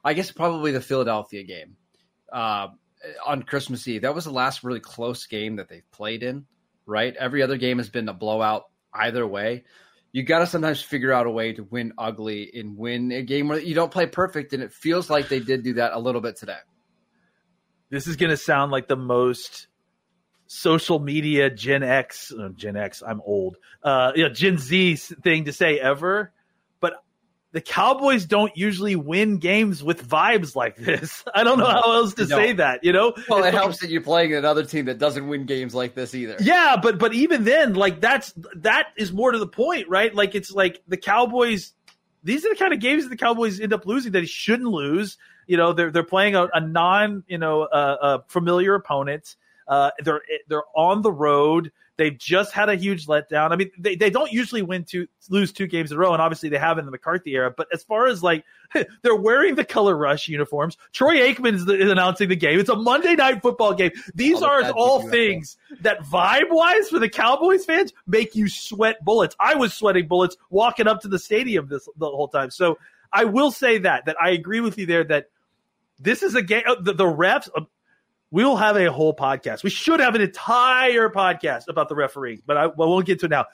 I 0.04 0.14
guess 0.14 0.30
probably 0.30 0.72
the 0.72 0.80
Philadelphia 0.80 1.42
game 1.42 1.76
uh, 2.32 2.68
on 3.26 3.42
Christmas 3.42 3.86
Eve. 3.88 4.02
That 4.02 4.14
was 4.14 4.24
the 4.24 4.30
last 4.30 4.62
really 4.62 4.80
close 4.80 5.26
game 5.26 5.56
that 5.56 5.68
they've 5.68 5.90
played 5.90 6.22
in, 6.22 6.46
right? 6.86 7.14
Every 7.16 7.42
other 7.42 7.56
game 7.56 7.78
has 7.78 7.88
been 7.88 8.08
a 8.08 8.14
blowout 8.14 8.64
either 8.92 9.26
way. 9.26 9.64
You 10.12 10.22
got 10.22 10.38
to 10.38 10.46
sometimes 10.46 10.80
figure 10.80 11.12
out 11.12 11.26
a 11.26 11.30
way 11.30 11.52
to 11.52 11.62
win 11.64 11.92
ugly 11.98 12.50
and 12.54 12.76
win 12.76 13.12
a 13.12 13.22
game 13.22 13.48
where 13.48 13.58
you 13.58 13.74
don't 13.74 13.90
play 13.90 14.06
perfect. 14.06 14.52
And 14.52 14.62
it 14.62 14.72
feels 14.72 15.10
like 15.10 15.28
they 15.28 15.40
did 15.40 15.62
do 15.62 15.74
that 15.74 15.92
a 15.92 15.98
little 15.98 16.20
bit 16.20 16.36
today. 16.36 16.58
This 17.90 18.06
is 18.06 18.16
going 18.16 18.30
to 18.30 18.36
sound 18.36 18.72
like 18.72 18.88
the 18.88 18.96
most 18.96 19.68
social 20.46 20.98
media 20.98 21.50
Gen 21.50 21.82
X, 21.82 22.32
uh, 22.32 22.48
Gen 22.50 22.76
X, 22.76 23.02
I'm 23.06 23.20
old, 23.24 23.56
uh, 23.82 24.12
you 24.14 24.24
know, 24.24 24.30
Gen 24.32 24.58
Z 24.58 24.96
thing 24.96 25.44
to 25.44 25.52
say 25.52 25.78
ever 25.78 26.32
the 27.58 27.62
Cowboys 27.62 28.24
don't 28.24 28.56
usually 28.56 28.94
win 28.94 29.38
games 29.38 29.82
with 29.82 30.08
vibes 30.08 30.54
like 30.54 30.76
this. 30.76 31.24
I 31.34 31.42
don't 31.42 31.58
know 31.58 31.66
how 31.66 31.92
else 31.92 32.14
to 32.14 32.26
say 32.26 32.52
that, 32.52 32.84
you 32.84 32.92
know? 32.92 33.14
Well, 33.28 33.42
it 33.42 33.52
helps 33.52 33.80
that 33.80 33.90
you're 33.90 34.00
playing 34.00 34.32
another 34.32 34.64
team 34.64 34.84
that 34.84 34.98
doesn't 34.98 35.26
win 35.26 35.44
games 35.44 35.74
like 35.74 35.96
this 35.96 36.14
either. 36.14 36.36
Yeah, 36.38 36.76
but 36.80 37.00
but 37.00 37.14
even 37.14 37.42
then, 37.42 37.74
like 37.74 38.00
that's 38.00 38.32
that 38.58 38.90
is 38.96 39.12
more 39.12 39.32
to 39.32 39.40
the 39.40 39.48
point, 39.48 39.88
right? 39.88 40.14
Like 40.14 40.36
it's 40.36 40.52
like 40.52 40.80
the 40.86 40.96
Cowboys 40.96 41.72
these 42.22 42.46
are 42.46 42.50
the 42.50 42.56
kind 42.56 42.72
of 42.72 42.78
games 42.78 43.02
that 43.02 43.08
the 43.08 43.16
Cowboys 43.16 43.58
end 43.58 43.72
up 43.72 43.86
losing 43.86 44.12
that 44.12 44.20
he 44.20 44.26
shouldn't 44.28 44.68
lose. 44.68 45.18
You 45.48 45.56
know, 45.56 45.72
they're 45.72 45.90
they're 45.90 46.04
playing 46.04 46.36
a, 46.36 46.46
a 46.54 46.60
non, 46.60 47.24
you 47.26 47.38
know, 47.38 47.62
uh, 47.62 47.96
a 48.00 48.22
familiar 48.28 48.76
opponent. 48.76 49.34
Uh, 49.66 49.90
they're 50.04 50.22
they're 50.46 50.62
on 50.76 51.02
the 51.02 51.10
road. 51.10 51.72
They've 51.98 52.16
just 52.16 52.52
had 52.52 52.68
a 52.68 52.76
huge 52.76 53.06
letdown. 53.06 53.50
I 53.50 53.56
mean, 53.56 53.72
they, 53.76 53.96
they 53.96 54.08
don't 54.08 54.30
usually 54.30 54.62
win 54.62 54.84
two 54.84 55.08
lose 55.28 55.52
two 55.52 55.66
games 55.66 55.90
in 55.90 55.96
a 55.96 56.00
row, 56.00 56.12
and 56.12 56.22
obviously 56.22 56.48
they 56.48 56.56
have 56.56 56.78
in 56.78 56.84
the 56.84 56.92
McCarthy 56.92 57.32
era. 57.32 57.52
But 57.54 57.66
as 57.72 57.82
far 57.82 58.06
as 58.06 58.22
like 58.22 58.44
they're 59.02 59.16
wearing 59.16 59.56
the 59.56 59.64
color 59.64 59.96
rush 59.96 60.28
uniforms, 60.28 60.78
Troy 60.92 61.16
Aikman 61.16 61.54
is, 61.56 61.66
the, 61.66 61.76
is 61.76 61.90
announcing 61.90 62.28
the 62.28 62.36
game. 62.36 62.60
It's 62.60 62.68
a 62.68 62.76
Monday 62.76 63.16
night 63.16 63.42
football 63.42 63.74
game. 63.74 63.90
These 64.14 64.42
all 64.42 64.44
are 64.44 64.70
all 64.70 65.08
things 65.08 65.56
that 65.80 66.04
vibe 66.04 66.50
wise 66.50 66.88
for 66.88 67.00
the 67.00 67.08
Cowboys 67.08 67.64
fans 67.64 67.92
make 68.06 68.36
you 68.36 68.48
sweat 68.48 69.04
bullets. 69.04 69.34
I 69.40 69.56
was 69.56 69.74
sweating 69.74 70.06
bullets 70.06 70.36
walking 70.50 70.86
up 70.86 71.00
to 71.00 71.08
the 71.08 71.18
stadium 71.18 71.66
this 71.66 71.88
the 71.96 72.06
whole 72.06 72.28
time. 72.28 72.50
So 72.50 72.78
I 73.12 73.24
will 73.24 73.50
say 73.50 73.78
that 73.78 74.06
that 74.06 74.14
I 74.22 74.30
agree 74.30 74.60
with 74.60 74.78
you 74.78 74.86
there 74.86 75.02
that 75.02 75.30
this 75.98 76.22
is 76.22 76.36
a 76.36 76.42
game. 76.42 76.62
Uh, 76.64 76.76
the, 76.80 76.92
the 76.92 77.04
refs, 77.04 77.48
um, 77.56 77.66
we 78.30 78.44
will 78.44 78.56
have 78.56 78.76
a 78.76 78.92
whole 78.92 79.14
podcast. 79.14 79.62
We 79.62 79.70
should 79.70 80.00
have 80.00 80.14
an 80.14 80.20
entire 80.20 81.08
podcast 81.08 81.68
about 81.68 81.88
the 81.88 81.94
referee, 81.94 82.42
but 82.46 82.56
I, 82.56 82.66
well, 82.66 82.88
won't 82.88 83.06
get 83.06 83.20
to 83.20 83.26
it 83.26 83.30
now. 83.30 83.46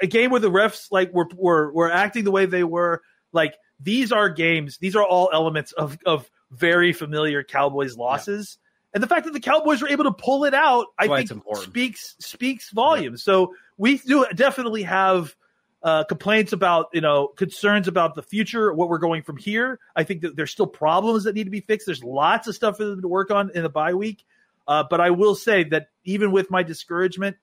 A 0.00 0.06
game 0.06 0.30
where 0.30 0.40
the 0.40 0.50
refs 0.50 0.88
like 0.90 1.12
were, 1.12 1.28
were 1.36 1.72
were 1.72 1.90
acting 1.90 2.24
the 2.24 2.30
way 2.30 2.46
they 2.46 2.64
were. 2.64 3.02
Like 3.32 3.54
these 3.78 4.10
are 4.10 4.28
games. 4.28 4.78
These 4.78 4.96
are 4.96 5.04
all 5.04 5.30
elements 5.32 5.72
of 5.72 5.98
of 6.04 6.30
very 6.50 6.92
familiar 6.92 7.44
Cowboys 7.44 7.96
losses. 7.96 8.58
Yeah. 8.58 8.68
And 8.94 9.02
the 9.02 9.06
fact 9.06 9.24
that 9.24 9.32
the 9.32 9.40
Cowboys 9.40 9.80
were 9.80 9.88
able 9.88 10.04
to 10.04 10.12
pull 10.12 10.44
it 10.44 10.54
out, 10.54 10.86
I 10.98 11.06
think 11.24 11.42
speaks 11.54 12.16
speaks 12.18 12.70
volumes. 12.70 13.22
Yeah. 13.26 13.32
So 13.32 13.54
we 13.78 13.98
do 13.98 14.26
definitely 14.34 14.82
have 14.82 15.34
uh, 15.82 16.04
complaints 16.04 16.52
about, 16.52 16.86
you 16.92 17.00
know, 17.00 17.28
concerns 17.28 17.88
about 17.88 18.14
the 18.14 18.22
future, 18.22 18.72
what 18.72 18.88
we're 18.88 18.98
going 18.98 19.22
from 19.22 19.36
here. 19.36 19.80
I 19.96 20.04
think 20.04 20.22
that 20.22 20.36
there's 20.36 20.50
still 20.50 20.66
problems 20.66 21.24
that 21.24 21.34
need 21.34 21.44
to 21.44 21.50
be 21.50 21.60
fixed. 21.60 21.86
There's 21.86 22.04
lots 22.04 22.46
of 22.46 22.54
stuff 22.54 22.76
for 22.76 22.84
them 22.84 23.02
to 23.02 23.08
work 23.08 23.30
on 23.30 23.50
in 23.54 23.62
the 23.62 23.68
bye 23.68 23.94
week. 23.94 24.24
Uh, 24.66 24.84
but 24.88 25.00
I 25.00 25.10
will 25.10 25.34
say 25.34 25.64
that 25.64 25.88
even 26.04 26.30
with 26.30 26.50
my 26.50 26.62
discouragement, 26.62 27.36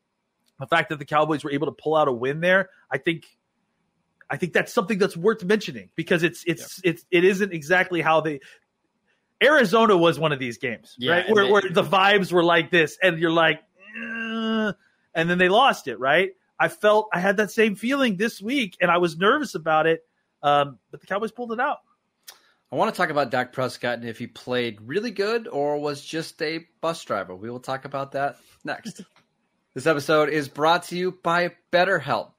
the 0.60 0.68
fact 0.68 0.90
that 0.90 1.00
the 1.00 1.06
Cowboys 1.06 1.44
were 1.44 1.52
able 1.52 1.68
to 1.68 1.74
pull 1.74 1.96
out 1.96 2.08
a 2.08 2.14
win 2.14 2.40
there, 2.40 2.70
I 2.90 2.98
think, 2.98 3.26
I 4.30 4.38
think 4.38 4.54
that's 4.54 4.72
something 4.72 4.98
that's 4.98 5.18
worth 5.18 5.44
mentioning 5.44 5.90
because 5.96 6.24
it's 6.24 6.44
it's 6.46 6.82
yeah. 6.84 6.92
it's 6.92 7.06
it 7.12 7.24
isn't 7.24 7.52
exactly 7.52 8.02
how 8.02 8.22
they. 8.22 8.40
Arizona 9.42 9.98
was 9.98 10.20
one 10.20 10.32
of 10.32 10.40
these 10.40 10.58
games, 10.58 10.96
yeah, 10.98 11.14
right? 11.14 11.30
Where, 11.30 11.46
they, 11.46 11.52
where 11.52 11.62
the 11.72 11.84
vibes 11.84 12.32
were 12.32 12.44
like 12.44 12.72
this, 12.72 12.98
and 13.02 13.18
you're 13.20 13.32
like, 13.32 13.62
eh, 13.98 14.72
and 15.16 15.30
then 15.30 15.38
they 15.38 15.50
lost 15.50 15.88
it, 15.88 15.98
right? 15.98 16.32
I 16.60 16.68
felt 16.68 17.10
I 17.14 17.20
had 17.20 17.38
that 17.38 17.52
same 17.52 17.76
feeling 17.76 18.18
this 18.18 18.42
week, 18.42 18.76
and 18.82 18.92
I 18.92 18.98
was 18.98 19.18
nervous 19.18 19.56
about 19.56 19.88
it. 19.88 20.02
Um, 20.42 20.80
but 20.92 21.02
the 21.02 21.08
Cowboys 21.08 21.32
pulled 21.32 21.52
it 21.54 21.60
out. 21.60 21.80
I 22.72 22.76
want 22.76 22.94
to 22.94 22.98
talk 22.98 23.10
about 23.10 23.32
Dak 23.32 23.52
Prescott 23.52 23.98
and 23.98 24.08
if 24.08 24.20
he 24.20 24.28
played 24.28 24.78
really 24.82 25.10
good 25.10 25.48
or 25.48 25.80
was 25.80 26.06
just 26.06 26.40
a 26.42 26.68
bus 26.82 27.04
driver. 27.04 27.36
We 27.36 27.50
will 27.50 27.60
talk 27.60 27.86
about 27.86 28.12
that 28.12 28.38
next. 28.64 29.02
this 29.74 29.88
episode 29.88 30.30
is 30.30 30.48
brought 30.48 30.84
to 30.84 30.98
you 30.98 31.18
by 31.24 31.52
BetterHelp. 31.72 32.32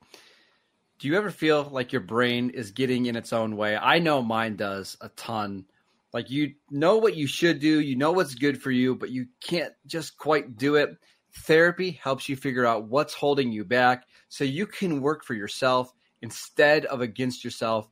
Do 1.00 1.08
you 1.08 1.16
ever 1.16 1.30
feel 1.30 1.64
like 1.64 1.92
your 1.92 2.02
brain 2.02 2.50
is 2.50 2.70
getting 2.70 3.06
in 3.06 3.16
its 3.16 3.32
own 3.32 3.56
way? 3.56 3.76
I 3.76 3.98
know 3.98 4.22
mine 4.22 4.54
does 4.54 4.96
a 5.00 5.08
ton. 5.10 5.64
Like 6.12 6.30
you 6.30 6.54
know 6.70 6.98
what 6.98 7.16
you 7.16 7.26
should 7.26 7.58
do, 7.58 7.80
you 7.80 7.96
know 7.96 8.12
what's 8.12 8.34
good 8.34 8.62
for 8.62 8.70
you, 8.70 8.94
but 8.94 9.10
you 9.10 9.26
can't 9.40 9.72
just 9.86 10.16
quite 10.16 10.56
do 10.56 10.76
it. 10.76 10.90
Therapy 11.38 11.92
helps 12.02 12.28
you 12.28 12.36
figure 12.36 12.66
out 12.66 12.84
what's 12.84 13.14
holding 13.14 13.50
you 13.50 13.64
back 13.64 14.04
so 14.30 14.44
you 14.44 14.66
can 14.66 15.02
work 15.02 15.25
for 15.25 15.34
yourself 15.34 15.92
instead 16.22 16.87
of 16.87 17.02
against 17.02 17.44
yourself. 17.44 17.90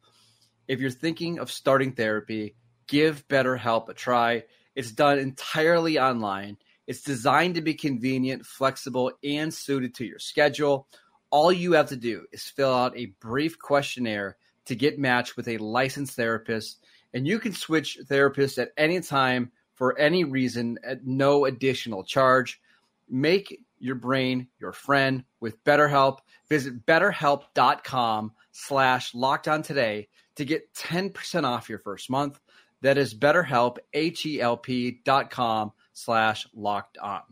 If 0.68 0.80
you're 0.80 0.90
thinking 0.90 1.38
of 1.38 1.50
starting 1.50 1.92
therapy, 1.92 2.54
give 2.86 3.26
BetterHelp 3.28 3.88
a 3.88 3.94
try. 3.94 4.44
It's 4.74 4.92
done 4.92 5.18
entirely 5.18 5.98
online. 5.98 6.56
It's 6.86 7.02
designed 7.02 7.56
to 7.56 7.60
be 7.60 7.74
convenient, 7.74 8.46
flexible, 8.46 9.12
and 9.22 9.52
suited 9.52 9.96
to 9.96 10.06
your 10.06 10.20
schedule. 10.20 10.86
All 11.30 11.52
you 11.52 11.72
have 11.72 11.88
to 11.88 11.96
do 11.96 12.24
is 12.32 12.44
fill 12.44 12.72
out 12.72 12.96
a 12.96 13.12
brief 13.20 13.58
questionnaire 13.58 14.36
to 14.66 14.76
get 14.76 14.98
matched 14.98 15.36
with 15.36 15.48
a 15.48 15.58
licensed 15.58 16.14
therapist, 16.14 16.78
and 17.12 17.26
you 17.26 17.40
can 17.40 17.52
switch 17.52 17.98
therapists 18.08 18.58
at 18.62 18.70
any 18.76 19.00
time 19.00 19.50
for 19.74 19.98
any 19.98 20.24
reason 20.24 20.78
at 20.84 21.04
no 21.04 21.46
additional 21.46 22.04
charge. 22.04 22.60
Make 23.08 23.60
your 23.80 23.94
brain 23.94 24.48
your 24.58 24.72
friend 24.72 25.24
with 25.40 25.62
BetterHelp. 25.64 26.18
Visit 26.48 26.86
betterhelp.com 26.86 28.32
slash 28.52 29.14
locked 29.14 29.48
on 29.48 29.62
today 29.62 30.08
to 30.36 30.44
get 30.44 30.72
10% 30.74 31.44
off 31.44 31.68
your 31.68 31.78
first 31.78 32.10
month. 32.10 32.40
That 32.82 32.98
is 32.98 33.14
betterhelp, 33.14 33.78
H-E-L-P 33.92 35.02
com 35.30 35.72
slash 35.92 36.46
locked 36.54 36.98
on. 36.98 37.22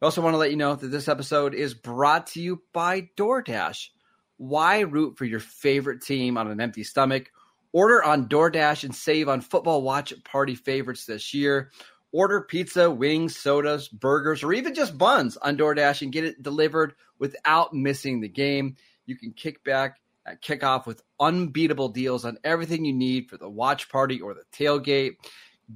We 0.00 0.06
also 0.06 0.20
want 0.20 0.34
to 0.34 0.38
let 0.38 0.50
you 0.50 0.56
know 0.56 0.74
that 0.74 0.88
this 0.88 1.06
episode 1.06 1.54
is 1.54 1.74
brought 1.74 2.26
to 2.28 2.42
you 2.42 2.62
by 2.72 3.08
DoorDash. 3.16 3.90
Why 4.36 4.80
root 4.80 5.16
for 5.16 5.24
your 5.24 5.38
favorite 5.38 6.02
team 6.02 6.36
on 6.36 6.50
an 6.50 6.60
empty 6.60 6.82
stomach? 6.82 7.30
Order 7.72 8.02
on 8.02 8.28
DoorDash 8.28 8.82
and 8.82 8.94
save 8.94 9.28
on 9.28 9.40
football 9.40 9.82
watch 9.82 10.12
party 10.24 10.56
favorites 10.56 11.06
this 11.06 11.32
year. 11.32 11.70
Order 12.12 12.42
pizza, 12.42 12.90
wings, 12.90 13.36
sodas, 13.36 13.88
burgers, 13.88 14.42
or 14.42 14.52
even 14.52 14.74
just 14.74 14.98
buns 14.98 15.36
on 15.38 15.56
DoorDash 15.56 16.02
and 16.02 16.12
get 16.12 16.24
it 16.24 16.42
delivered 16.42 16.94
without 17.18 17.72
missing 17.72 18.20
the 18.20 18.28
game. 18.28 18.76
You 19.06 19.16
can 19.16 19.32
kick 19.32 19.64
back 19.64 19.98
at 20.26 20.42
kickoff 20.42 20.86
with 20.86 21.02
unbeatable 21.20 21.88
deals 21.88 22.24
on 22.24 22.38
everything 22.44 22.84
you 22.84 22.92
need 22.92 23.28
for 23.28 23.36
the 23.36 23.48
watch 23.48 23.88
party 23.88 24.20
or 24.20 24.34
the 24.34 24.44
tailgate. 24.52 25.12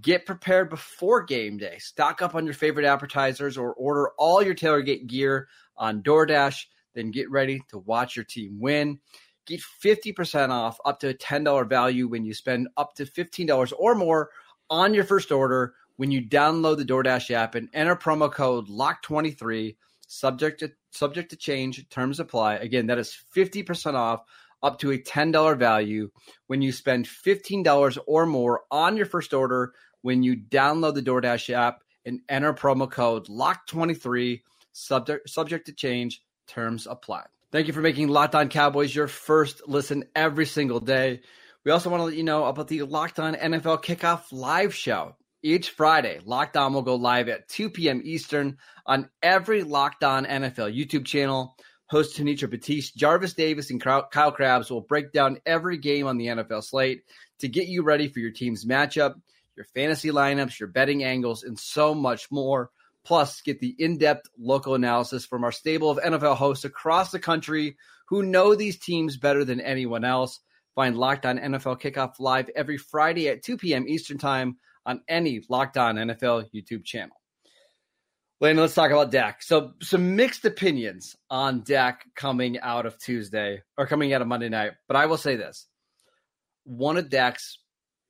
Get 0.01 0.27
prepared 0.27 0.69
before 0.69 1.23
game 1.23 1.57
day. 1.57 1.79
Stock 1.79 2.21
up 2.21 2.35
on 2.35 2.45
your 2.45 2.55
favorite 2.55 2.87
appetizers 2.87 3.57
or 3.57 3.73
order 3.75 4.11
all 4.19 4.43
your 4.43 4.55
tailgate 4.55 5.07
gear 5.07 5.49
on 5.77 6.03
DoorDash. 6.03 6.67
Then 6.95 7.11
get 7.11 7.31
ready 7.31 7.63
to 7.69 7.79
watch 7.79 8.17
your 8.17 8.25
team 8.25 8.59
win. 8.61 9.01
Get 9.47 9.61
50% 9.83 10.51
off 10.51 10.79
up 10.85 11.01
to 11.01 11.11
a 11.11 11.15
$10 11.15 11.69
value 11.69 12.09
when 12.09 12.25
you 12.25 12.35
spend 12.35 12.69
up 12.77 12.95
to 12.97 13.05
$15 13.05 13.73
or 13.79 13.95
more 13.95 14.31
on 14.69 14.93
your 14.93 15.05
first 15.05 15.31
order 15.31 15.75
when 15.97 16.11
you 16.11 16.23
download 16.23 16.77
the 16.77 16.85
DoorDash 16.85 17.31
app 17.31 17.55
and 17.55 17.69
enter 17.73 17.97
promo 17.97 18.31
code 18.31 18.69
LOCK23, 18.69 19.77
subject 20.07 20.61
to, 20.61 20.73
subject 20.91 21.31
to 21.31 21.37
change, 21.37 21.89
terms 21.89 22.21
apply. 22.21 22.57
Again, 22.57 22.87
that 22.87 22.99
is 22.99 23.17
50% 23.35 23.95
off 23.95 24.23
up 24.63 24.79
to 24.81 24.91
a 24.91 24.99
$10 24.99 25.59
value 25.59 26.11
when 26.47 26.63
you 26.63 26.73
spend 26.73 27.07
$15 27.07 27.99
or 28.07 28.27
more 28.27 28.63
on 28.71 28.97
your 28.97 29.07
first 29.07 29.35
order 29.35 29.75
when 30.03 30.23
you 30.23 30.37
download 30.37 30.95
the 30.95 31.03
DoorDash 31.03 31.53
app 31.53 31.83
and 32.05 32.21
enter 32.29 32.53
promo 32.53 32.91
code 32.91 33.27
LOCK23, 33.27 34.43
subject, 34.73 35.29
subject 35.29 35.67
to 35.67 35.73
change, 35.73 36.23
terms 36.47 36.87
apply. 36.87 37.25
Thank 37.53 37.67
you 37.67 37.73
for 37.73 37.81
making 37.81 38.09
Locked 38.09 38.35
On 38.35 38.49
Cowboys 38.49 38.95
your 38.95 39.09
first 39.09 39.67
listen 39.67 40.05
every 40.15 40.47
single 40.47 40.81
day. 40.81 41.23
We 41.65 41.73
also 41.73 41.91
want 41.91 42.01
to 42.01 42.05
let 42.05 42.15
you 42.15 42.23
know 42.23 42.45
about 42.45 42.69
the 42.69 42.83
Locked 42.83 43.19
On 43.19 43.35
NFL 43.35 43.83
Kickoff 43.83 44.31
live 44.31 44.75
show. 44.75 45.17
Each 45.47 45.71
Friday, 45.71 46.19
Locked 46.25 46.57
On 46.57 46.75
will 46.75 46.83
go 46.83 46.97
live 46.97 47.29
at 47.29 47.47
2 47.47 47.71
p.m. 47.71 48.03
Eastern 48.03 48.57
on 48.85 49.09
every 49.23 49.63
Locked 49.63 50.03
On 50.03 50.27
NFL 50.27 50.77
YouTube 50.77 51.05
channel. 51.05 51.57
Host 51.89 52.19
Tanitra 52.19 52.51
Batiste, 52.51 52.97
Jarvis 52.97 53.35
Davis, 53.35 53.71
and 53.71 53.81
Kyle 53.81 54.33
Crabbs 54.33 54.73
will 54.73 54.81
break 54.81 55.13
down 55.13 55.39
every 55.47 55.79
game 55.79 56.09
on 56.09 56.19
the 56.19 56.27
NFL 56.27 56.65
slate 56.65 57.05
to 57.39 57.47
get 57.47 57.69
you 57.69 57.85
ready 57.85 58.09
for 58.09 58.19
your 58.19 58.33
team's 58.33 58.65
matchup, 58.65 59.21
your 59.55 59.67
fantasy 59.67 60.11
lineups, 60.11 60.59
your 60.59 60.69
betting 60.69 61.05
angles, 61.05 61.45
and 61.45 61.57
so 61.57 61.95
much 61.95 62.29
more. 62.33 62.73
Plus, 63.05 63.41
get 63.43 63.61
the 63.61 63.73
in 63.79 63.99
depth 63.99 64.29
local 64.37 64.75
analysis 64.75 65.25
from 65.25 65.45
our 65.45 65.53
stable 65.53 65.91
of 65.91 65.99
NFL 65.99 66.39
hosts 66.39 66.65
across 66.65 67.13
the 67.13 67.21
country 67.21 67.77
who 68.09 68.25
know 68.25 68.57
these 68.57 68.81
teams 68.81 69.17
better 69.17 69.45
than 69.45 69.61
anyone 69.61 70.05
else. 70.05 70.41
Find 70.75 70.97
Locked 70.97 71.25
On 71.25 71.39
NFL 71.39 71.81
Kickoff 71.81 72.19
live 72.19 72.51
every 72.57 72.79
Friday 72.79 73.29
at 73.29 73.45
2 73.45 73.59
p.m. 73.59 73.87
Eastern 73.87 74.19
Time 74.19 74.57
on 74.87 75.03
any 75.09 75.43
Locked 75.51 75.77
On 75.77 75.97
NFL 75.97 76.47
YouTube 76.55 76.85
channel. 76.85 77.17
Lane, 78.41 78.57
let's 78.57 78.75
talk 78.75 78.91
about 78.91 79.11
Dak. 79.11 79.43
So, 79.43 79.73
some 79.81 80.15
mixed 80.15 80.45
opinions 80.45 81.17
on 81.31 81.63
Dak 81.63 82.05
coming 82.15 82.61
out 82.61 82.85
of 82.85 82.99
Tuesday 82.99 83.63
or 83.79 83.87
coming 83.87 84.13
out 84.13 84.21
of 84.23 84.29
Monday 84.29 84.51
night. 84.51 84.73
But 84.89 84.97
I 84.97 85.07
will 85.07 85.17
say 85.17 85.37
this: 85.37 85.67
one 86.65 86.99
of 86.99 87.09
Dak's, 87.09 87.59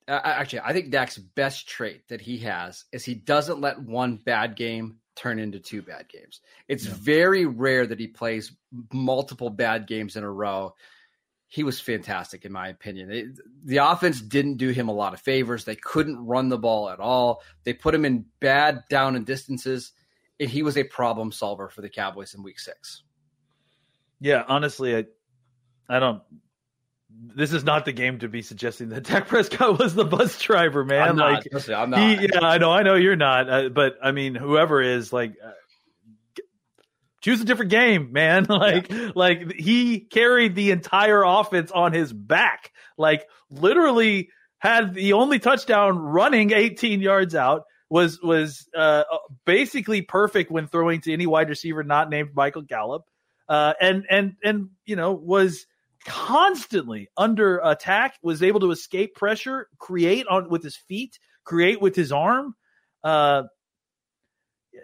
uh, 0.09 0.21
actually, 0.25 0.61
I 0.61 0.73
think 0.73 0.91
Dak's 0.91 1.17
best 1.17 1.69
trait 1.69 2.03
that 2.09 2.21
he 2.21 2.39
has 2.39 2.85
is 2.93 3.05
he 3.05 3.15
doesn't 3.15 3.61
let 3.61 3.81
one 3.81 4.17
bad 4.17 4.57
game 4.57 4.99
turn 5.15 5.39
into 5.39 5.61
two 5.61 5.81
bad 5.81 6.09
games. 6.09 6.41
It's 6.69 6.87
yeah. 6.87 6.95
very 6.95 7.47
rare 7.47 7.87
that 7.87 8.01
he 8.01 8.09
plays 8.09 8.53
multiple 8.93 9.51
bad 9.51 9.87
games 9.87 10.17
in 10.17 10.25
a 10.25 10.31
row. 10.31 10.75
He 11.49 11.63
was 11.63 11.81
fantastic, 11.81 12.45
in 12.45 12.53
my 12.53 12.69
opinion. 12.69 13.11
It, 13.11 13.27
the 13.65 13.79
offense 13.79 14.21
didn't 14.21 14.57
do 14.57 14.71
him 14.71 14.89
a 14.89 14.93
lot 14.93 15.15
of 15.15 15.21
favors. 15.21 15.65
They 15.65 15.77
couldn't 15.77 16.27
run 16.27 16.49
the 16.49 16.59
ball 16.59 16.91
at 16.91 16.99
all. 16.99 17.43
They 17.65 17.73
put 17.73 17.95
him 17.95 18.05
in 18.05 18.25
bad 18.41 18.83
down 18.91 19.15
and 19.15 19.25
distances 19.25 19.93
and 20.39 20.51
he 20.51 20.63
was 20.63 20.77
a 20.77 20.85
problem 20.85 21.33
solver 21.33 21.69
for 21.69 21.83
the 21.83 21.89
Cowboys 21.89 22.35
in 22.35 22.43
Week 22.43 22.59
Six. 22.59 23.03
Yeah, 24.21 24.45
honestly, 24.47 24.97
I, 24.97 25.05
I 25.89 25.99
don't. 25.99 26.23
This 27.35 27.53
is 27.53 27.65
not 27.65 27.85
the 27.85 27.93
game 27.93 28.19
to 28.19 28.29
be 28.29 28.43
suggesting 28.43 28.91
that 28.91 29.05
Dak 29.05 29.29
Prescott 29.29 29.79
was 29.79 29.95
the 29.95 30.05
bus 30.05 30.41
driver, 30.41 30.85
man. 30.85 31.09
I'm 31.09 31.17
like, 31.17 31.47
not. 31.51 31.69
I'm 31.71 31.91
not. 31.91 32.01
He, 32.01 32.27
yeah, 32.27 32.41
I 32.43 32.59
know, 32.59 32.71
I 32.71 32.83
know 32.83 32.95
you're 32.95 33.17
not, 33.17 33.49
uh, 33.49 33.69
but 33.69 33.97
I 34.03 34.13
mean, 34.13 34.35
whoever 34.35 34.83
is 34.83 35.13
like. 35.13 35.35
Uh, 35.43 35.53
choose 37.27 37.41
a 37.41 37.45
different 37.45 37.73
game, 37.73 38.13
man. 38.13 38.45
like, 38.49 38.89
yeah. 38.89 39.11
like 39.17 39.53
he 39.53 39.99
carried 39.99 40.55
the 40.55 40.71
entire 40.71 41.25
offense 41.25 41.73
on 41.73 41.93
his 41.93 42.13
back. 42.13 42.73
Like, 42.97 43.27
literally 43.51 44.31
had 44.59 44.95
the 44.95 45.15
only 45.15 45.41
touchdown 45.41 45.99
running 45.99 46.53
18 46.53 47.01
yards 47.01 47.35
out 47.35 47.65
was 47.89 48.21
was 48.23 48.69
uh, 48.77 49.03
basically 49.45 50.03
perfect 50.03 50.51
when 50.51 50.69
throwing 50.69 51.01
to 51.01 51.13
any 51.13 51.27
wide 51.27 51.49
receiver 51.49 51.83
not 51.85 52.11
named 52.11 52.31
Michael 52.35 52.63
Gallup, 52.63 53.03
uh, 53.49 53.75
and 53.81 54.05
and 54.11 54.35
and 54.43 54.71
you 54.85 54.97
know 54.97 55.13
was 55.13 55.67
constantly 56.05 57.09
under 57.17 57.59
attack, 57.59 58.19
was 58.23 58.43
able 58.43 58.61
to 58.61 58.73
escape 58.73 59.15
pressure, 59.15 59.69
create 59.79 60.27
on 60.27 60.49
with 60.49 60.65
his 60.65 60.77
feet, 60.77 61.19
create 61.45 61.81
with 61.81 61.95
his 61.95 62.11
arm. 62.11 62.57
Uh, 63.05 63.45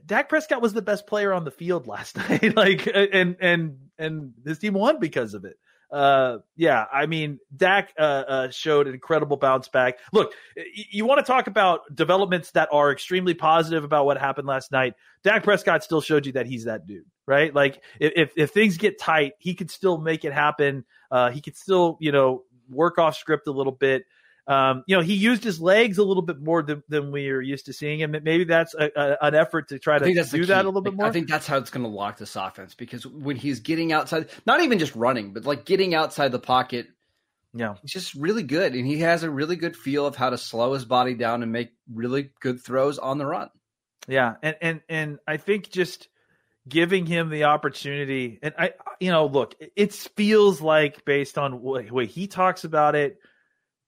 Dak 0.06 0.28
Prescott 0.28 0.62
was 0.62 0.72
the 0.72 0.82
best 0.82 1.06
player 1.06 1.32
on 1.32 1.44
the 1.44 1.50
field 1.50 1.86
last 1.86 2.16
night, 2.28 2.56
like 2.56 2.88
and 2.92 3.36
and 3.40 3.78
and 3.98 4.32
his 4.44 4.58
team 4.58 4.74
won 4.74 5.00
because 5.00 5.34
of 5.34 5.44
it 5.44 5.56
uh, 5.92 6.38
yeah, 6.56 6.86
I 6.90 7.04
mean, 7.04 7.38
Dak 7.54 7.92
uh, 7.98 8.02
uh, 8.02 8.50
showed 8.50 8.86
an 8.88 8.94
incredible 8.94 9.36
bounce 9.36 9.68
back. 9.68 9.98
Look, 10.12 10.32
you, 10.56 10.84
you 10.90 11.04
want 11.04 11.18
to 11.18 11.24
talk 11.30 11.48
about 11.48 11.80
developments 11.94 12.52
that 12.52 12.70
are 12.72 12.90
extremely 12.90 13.34
positive 13.34 13.84
about 13.84 14.06
what 14.06 14.16
happened 14.16 14.48
last 14.48 14.72
night. 14.72 14.94
Dak 15.22 15.44
Prescott 15.44 15.84
still 15.84 16.00
showed 16.00 16.24
you 16.24 16.32
that 16.32 16.46
he's 16.46 16.64
that 16.64 16.86
dude, 16.86 17.04
right? 17.26 17.54
Like, 17.54 17.82
if 18.00 18.32
if 18.36 18.52
things 18.52 18.78
get 18.78 18.98
tight, 18.98 19.34
he 19.38 19.54
could 19.54 19.70
still 19.70 19.98
make 19.98 20.24
it 20.24 20.32
happen. 20.32 20.86
Uh, 21.10 21.30
he 21.30 21.42
could 21.42 21.58
still, 21.58 21.98
you 22.00 22.10
know, 22.10 22.44
work 22.70 22.96
off 22.96 23.16
script 23.16 23.46
a 23.46 23.52
little 23.52 23.72
bit. 23.72 24.04
Um, 24.46 24.82
you 24.88 24.96
know, 24.96 25.02
he 25.02 25.14
used 25.14 25.44
his 25.44 25.60
legs 25.60 25.98
a 25.98 26.02
little 26.02 26.22
bit 26.22 26.40
more 26.40 26.62
than, 26.62 26.82
than 26.88 27.12
we 27.12 27.30
are 27.30 27.40
used 27.40 27.66
to 27.66 27.72
seeing 27.72 28.00
him. 28.00 28.10
Maybe 28.10 28.44
that's 28.44 28.74
a, 28.74 28.90
a, 28.96 29.26
an 29.26 29.34
effort 29.36 29.68
to 29.68 29.78
try 29.78 29.98
to 29.98 30.04
do 30.04 30.46
that 30.46 30.64
a 30.64 30.68
little 30.68 30.82
bit 30.82 30.94
more. 30.94 31.06
I 31.06 31.12
think 31.12 31.28
that's 31.28 31.46
how 31.46 31.58
it's 31.58 31.70
going 31.70 31.84
to 31.84 31.88
lock 31.88 32.18
this 32.18 32.34
offense 32.34 32.74
because 32.74 33.06
when 33.06 33.36
he's 33.36 33.60
getting 33.60 33.92
outside, 33.92 34.30
not 34.44 34.60
even 34.60 34.80
just 34.80 34.96
running, 34.96 35.32
but 35.32 35.44
like 35.44 35.64
getting 35.64 35.94
outside 35.94 36.32
the 36.32 36.40
pocket, 36.40 36.88
yeah, 37.54 37.74
he's 37.82 37.92
just 37.92 38.14
really 38.14 38.42
good, 38.42 38.74
and 38.74 38.86
he 38.86 39.00
has 39.00 39.22
a 39.22 39.30
really 39.30 39.56
good 39.56 39.76
feel 39.76 40.06
of 40.06 40.16
how 40.16 40.30
to 40.30 40.38
slow 40.38 40.72
his 40.72 40.86
body 40.86 41.14
down 41.14 41.42
and 41.42 41.52
make 41.52 41.70
really 41.92 42.30
good 42.40 42.62
throws 42.62 42.98
on 42.98 43.18
the 43.18 43.26
run. 43.26 43.50
Yeah, 44.08 44.34
and 44.42 44.56
and 44.60 44.80
and 44.88 45.18
I 45.26 45.36
think 45.36 45.70
just 45.70 46.08
giving 46.66 47.06
him 47.06 47.28
the 47.28 47.44
opportunity, 47.44 48.38
and 48.42 48.54
I, 48.58 48.72
you 48.98 49.10
know, 49.10 49.26
look, 49.26 49.54
it 49.76 49.92
feels 49.92 50.60
like 50.62 51.04
based 51.04 51.36
on 51.36 51.60
what 51.60 51.90
way 51.92 52.06
he 52.06 52.26
talks 52.26 52.64
about 52.64 52.94
it 52.94 53.18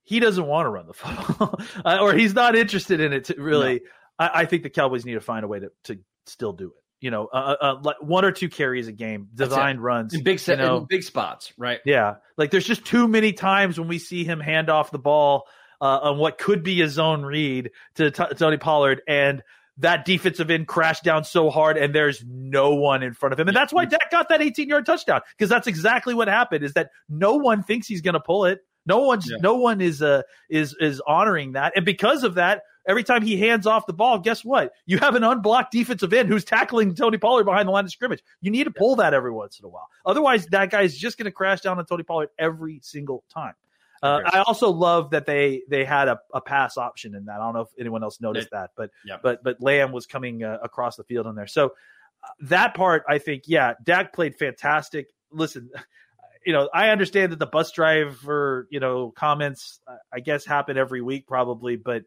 he 0.04 0.20
doesn't 0.20 0.46
want 0.46 0.66
to 0.66 0.70
run 0.70 0.86
the 0.86 0.92
football, 0.92 1.58
uh, 1.84 1.98
or 2.00 2.14
he's 2.14 2.34
not 2.34 2.54
interested 2.54 3.00
in 3.00 3.12
it. 3.12 3.24
To 3.24 3.34
really, 3.38 3.74
no. 3.74 4.26
I, 4.26 4.42
I, 4.42 4.44
think 4.44 4.62
the 4.62 4.70
Cowboys 4.70 5.04
need 5.04 5.14
to 5.14 5.20
find 5.20 5.44
a 5.44 5.48
way 5.48 5.60
to 5.60 5.72
to 5.84 5.98
still 6.26 6.52
do 6.52 6.68
it. 6.68 6.82
You 7.00 7.10
know, 7.10 7.26
uh, 7.26 7.56
uh, 7.60 7.80
like 7.82 7.96
one 8.00 8.24
or 8.24 8.32
two 8.32 8.48
carries 8.48 8.86
a 8.86 8.92
game, 8.92 9.28
designed 9.34 9.82
runs 9.82 10.14
in 10.14 10.22
big 10.22 10.38
set, 10.38 10.58
you 10.58 10.64
know, 10.64 10.80
big 10.80 11.02
spots, 11.02 11.52
right? 11.58 11.80
Yeah, 11.84 12.16
like 12.36 12.50
there's 12.50 12.66
just 12.66 12.84
too 12.84 13.08
many 13.08 13.32
times 13.32 13.78
when 13.78 13.88
we 13.88 13.98
see 13.98 14.24
him 14.24 14.40
hand 14.40 14.70
off 14.70 14.90
the 14.90 14.98
ball 14.98 15.46
uh, 15.80 15.98
on 16.02 16.18
what 16.18 16.38
could 16.38 16.62
be 16.62 16.80
a 16.82 16.88
zone 16.88 17.22
read 17.22 17.70
to 17.96 18.10
T- 18.10 18.34
Tony 18.36 18.56
Pollard, 18.56 19.02
and 19.08 19.42
that 19.78 20.04
defensive 20.04 20.50
end 20.50 20.68
crashed 20.68 21.02
down 21.02 21.24
so 21.24 21.50
hard, 21.50 21.76
and 21.76 21.94
there's 21.94 22.24
no 22.26 22.74
one 22.74 23.02
in 23.02 23.12
front 23.12 23.32
of 23.32 23.40
him, 23.40 23.48
and 23.48 23.56
that's 23.56 23.72
why 23.72 23.84
Dak 23.84 24.10
got 24.10 24.28
that 24.28 24.40
18 24.40 24.68
yard 24.68 24.86
touchdown 24.86 25.20
because 25.36 25.50
that's 25.50 25.66
exactly 25.66 26.14
what 26.14 26.28
happened. 26.28 26.64
Is 26.64 26.74
that 26.74 26.90
no 27.08 27.36
one 27.36 27.62
thinks 27.62 27.86
he's 27.86 28.00
going 28.00 28.14
to 28.14 28.20
pull 28.20 28.44
it. 28.44 28.60
No 28.86 29.00
one's 29.00 29.28
yeah. 29.30 29.38
no 29.40 29.56
one 29.56 29.80
is 29.80 30.02
uh 30.02 30.22
is 30.48 30.76
is 30.80 31.00
honoring 31.06 31.52
that, 31.52 31.72
and 31.76 31.84
because 31.84 32.22
of 32.22 32.34
that, 32.34 32.62
every 32.86 33.04
time 33.04 33.22
he 33.22 33.38
hands 33.38 33.66
off 33.66 33.86
the 33.86 33.92
ball, 33.92 34.18
guess 34.18 34.44
what? 34.44 34.72
You 34.86 34.98
have 34.98 35.14
an 35.14 35.24
unblocked 35.24 35.72
defensive 35.72 36.12
end 36.12 36.28
who's 36.28 36.44
tackling 36.44 36.94
Tony 36.94 37.18
Pollard 37.18 37.44
behind 37.44 37.68
the 37.68 37.72
line 37.72 37.84
of 37.84 37.90
scrimmage. 37.90 38.22
You 38.40 38.50
need 38.50 38.64
to 38.64 38.70
pull 38.70 38.96
that 38.96 39.14
every 39.14 39.32
once 39.32 39.58
in 39.58 39.64
a 39.64 39.68
while. 39.68 39.88
Otherwise, 40.04 40.46
that 40.46 40.70
guy 40.70 40.82
is 40.82 40.96
just 40.96 41.16
going 41.18 41.24
to 41.24 41.32
crash 41.32 41.60
down 41.60 41.78
on 41.78 41.86
Tony 41.86 42.02
Pollard 42.02 42.30
every 42.38 42.80
single 42.82 43.24
time. 43.32 43.54
Uh, 44.02 44.20
I 44.26 44.40
also 44.40 44.68
love 44.68 45.10
that 45.10 45.24
they 45.24 45.62
they 45.66 45.82
had 45.82 46.08
a, 46.08 46.20
a, 46.34 46.40
pass 46.42 46.76
option 46.76 47.14
in 47.14 47.24
that. 47.24 47.36
I 47.40 47.44
don't 47.44 47.54
know 47.54 47.62
if 47.62 47.68
anyone 47.78 48.02
else 48.02 48.20
noticed 48.20 48.50
that, 48.52 48.72
but 48.76 48.90
yeah. 49.06 49.16
but 49.22 49.42
but 49.42 49.62
Lamb 49.62 49.92
was 49.92 50.04
coming 50.04 50.44
uh, 50.44 50.58
across 50.62 50.96
the 50.96 51.04
field 51.04 51.26
in 51.26 51.34
there. 51.34 51.46
So 51.46 51.68
uh, 52.22 52.28
that 52.42 52.74
part, 52.74 53.04
I 53.08 53.16
think, 53.16 53.44
yeah, 53.46 53.72
Dak 53.82 54.12
played 54.12 54.36
fantastic. 54.36 55.06
Listen, 55.30 55.70
you 56.44 56.52
know, 56.52 56.68
I 56.72 56.90
understand 56.90 57.32
that 57.32 57.38
the 57.38 57.46
bus 57.46 57.72
driver, 57.72 58.66
you 58.70 58.80
know, 58.80 59.12
comments, 59.16 59.80
I 60.12 60.20
guess, 60.20 60.44
happen 60.44 60.76
every 60.76 61.02
week 61.02 61.26
probably, 61.26 61.76
but 61.76 62.02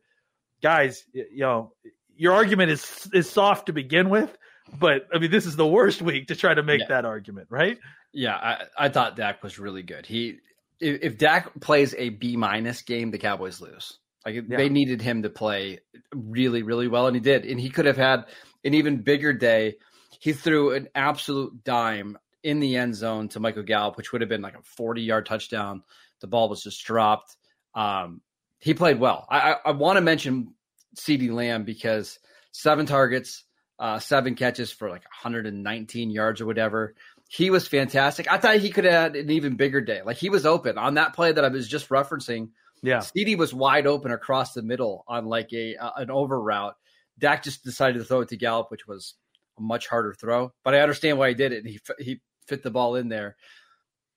guys, 0.61 1.03
you 1.13 1.39
know, 1.39 1.73
your 2.15 2.33
argument 2.33 2.71
is 2.71 3.09
is 3.13 3.29
soft 3.29 3.67
to 3.67 3.73
begin 3.73 4.09
with, 4.09 4.35
but 4.79 5.07
I 5.13 5.19
mean, 5.19 5.31
this 5.31 5.45
is 5.45 5.55
the 5.55 5.67
worst 5.67 6.01
week 6.01 6.27
to 6.27 6.35
try 6.35 6.53
to 6.53 6.63
make 6.63 6.81
yeah. 6.81 6.87
that 6.89 7.05
argument, 7.05 7.47
right? 7.49 7.77
Yeah, 8.13 8.35
I, 8.35 8.63
I 8.77 8.89
thought 8.89 9.15
Dak 9.15 9.43
was 9.43 9.59
really 9.59 9.83
good. 9.83 10.05
He 10.05 10.39
if, 10.79 11.01
if 11.01 11.17
Dak 11.17 11.59
plays 11.59 11.95
a 11.97 12.09
B 12.09 12.37
minus 12.37 12.81
game, 12.81 13.11
the 13.11 13.17
Cowboys 13.17 13.61
lose. 13.61 13.97
Like 14.25 14.35
yeah. 14.35 14.57
they 14.57 14.69
needed 14.69 15.01
him 15.01 15.23
to 15.23 15.29
play 15.29 15.79
really, 16.13 16.63
really 16.63 16.87
well, 16.87 17.07
and 17.07 17.15
he 17.15 17.21
did. 17.21 17.45
And 17.45 17.59
he 17.59 17.69
could 17.69 17.85
have 17.85 17.97
had 17.97 18.25
an 18.63 18.73
even 18.73 19.01
bigger 19.01 19.33
day. 19.33 19.75
He 20.19 20.33
threw 20.33 20.73
an 20.73 20.89
absolute 20.95 21.63
dime 21.63 22.17
in 22.43 22.59
the 22.59 22.77
end 22.77 22.95
zone 22.95 23.29
to 23.29 23.39
Michael 23.39 23.63
Gallup, 23.63 23.97
which 23.97 24.11
would 24.11 24.21
have 24.21 24.29
been 24.29 24.41
like 24.41 24.57
a 24.57 24.63
40 24.63 25.01
yard 25.01 25.25
touchdown. 25.25 25.83
The 26.21 26.27
ball 26.27 26.49
was 26.49 26.63
just 26.63 26.83
dropped. 26.83 27.35
Um, 27.75 28.21
he 28.59 28.73
played 28.73 28.99
well. 28.99 29.25
I, 29.29 29.51
I, 29.51 29.55
I 29.65 29.71
want 29.71 29.97
to 29.97 30.01
mention 30.01 30.53
CeeDee 30.95 31.31
Lamb 31.31 31.63
because 31.63 32.17
seven 32.51 32.85
targets, 32.85 33.43
uh, 33.77 33.99
seven 33.99 34.35
catches 34.35 34.71
for 34.71 34.89
like 34.89 35.03
119 35.03 36.09
yards 36.09 36.41
or 36.41 36.45
whatever 36.45 36.95
he 37.29 37.49
was 37.49 37.67
fantastic. 37.67 38.31
I 38.31 38.37
thought 38.37 38.57
he 38.57 38.69
could 38.69 38.85
have 38.85 38.93
had 38.93 39.15
an 39.15 39.29
even 39.29 39.55
bigger 39.55 39.81
day. 39.81 40.01
Like 40.03 40.17
he 40.17 40.29
was 40.29 40.45
open 40.45 40.77
on 40.77 40.95
that 40.95 41.13
play 41.13 41.31
that 41.31 41.43
I 41.43 41.49
was 41.49 41.67
just 41.67 41.89
referencing. 41.89 42.49
Yeah, 42.81 42.99
CeeDee 42.99 43.37
was 43.37 43.53
wide 43.53 43.87
open 43.87 44.11
across 44.11 44.53
the 44.53 44.61
middle 44.61 45.03
on 45.07 45.25
like 45.25 45.51
a 45.53 45.75
uh, 45.75 45.91
an 45.97 46.11
over 46.11 46.39
route. 46.39 46.75
Dak 47.19 47.43
just 47.43 47.63
decided 47.63 47.97
to 47.97 48.05
throw 48.05 48.21
it 48.21 48.29
to 48.29 48.37
Gallup, 48.37 48.69
which 48.69 48.87
was 48.87 49.15
a 49.57 49.61
much 49.61 49.87
harder 49.87 50.13
throw. 50.13 50.53
But 50.63 50.75
I 50.75 50.81
understand 50.81 51.17
why 51.17 51.29
he 51.29 51.35
did 51.35 51.51
it. 51.51 51.65
And 51.65 51.67
he 51.67 51.79
he 51.99 52.21
fit 52.47 52.63
the 52.63 52.71
ball 52.71 52.95
in 52.95 53.09
there. 53.09 53.35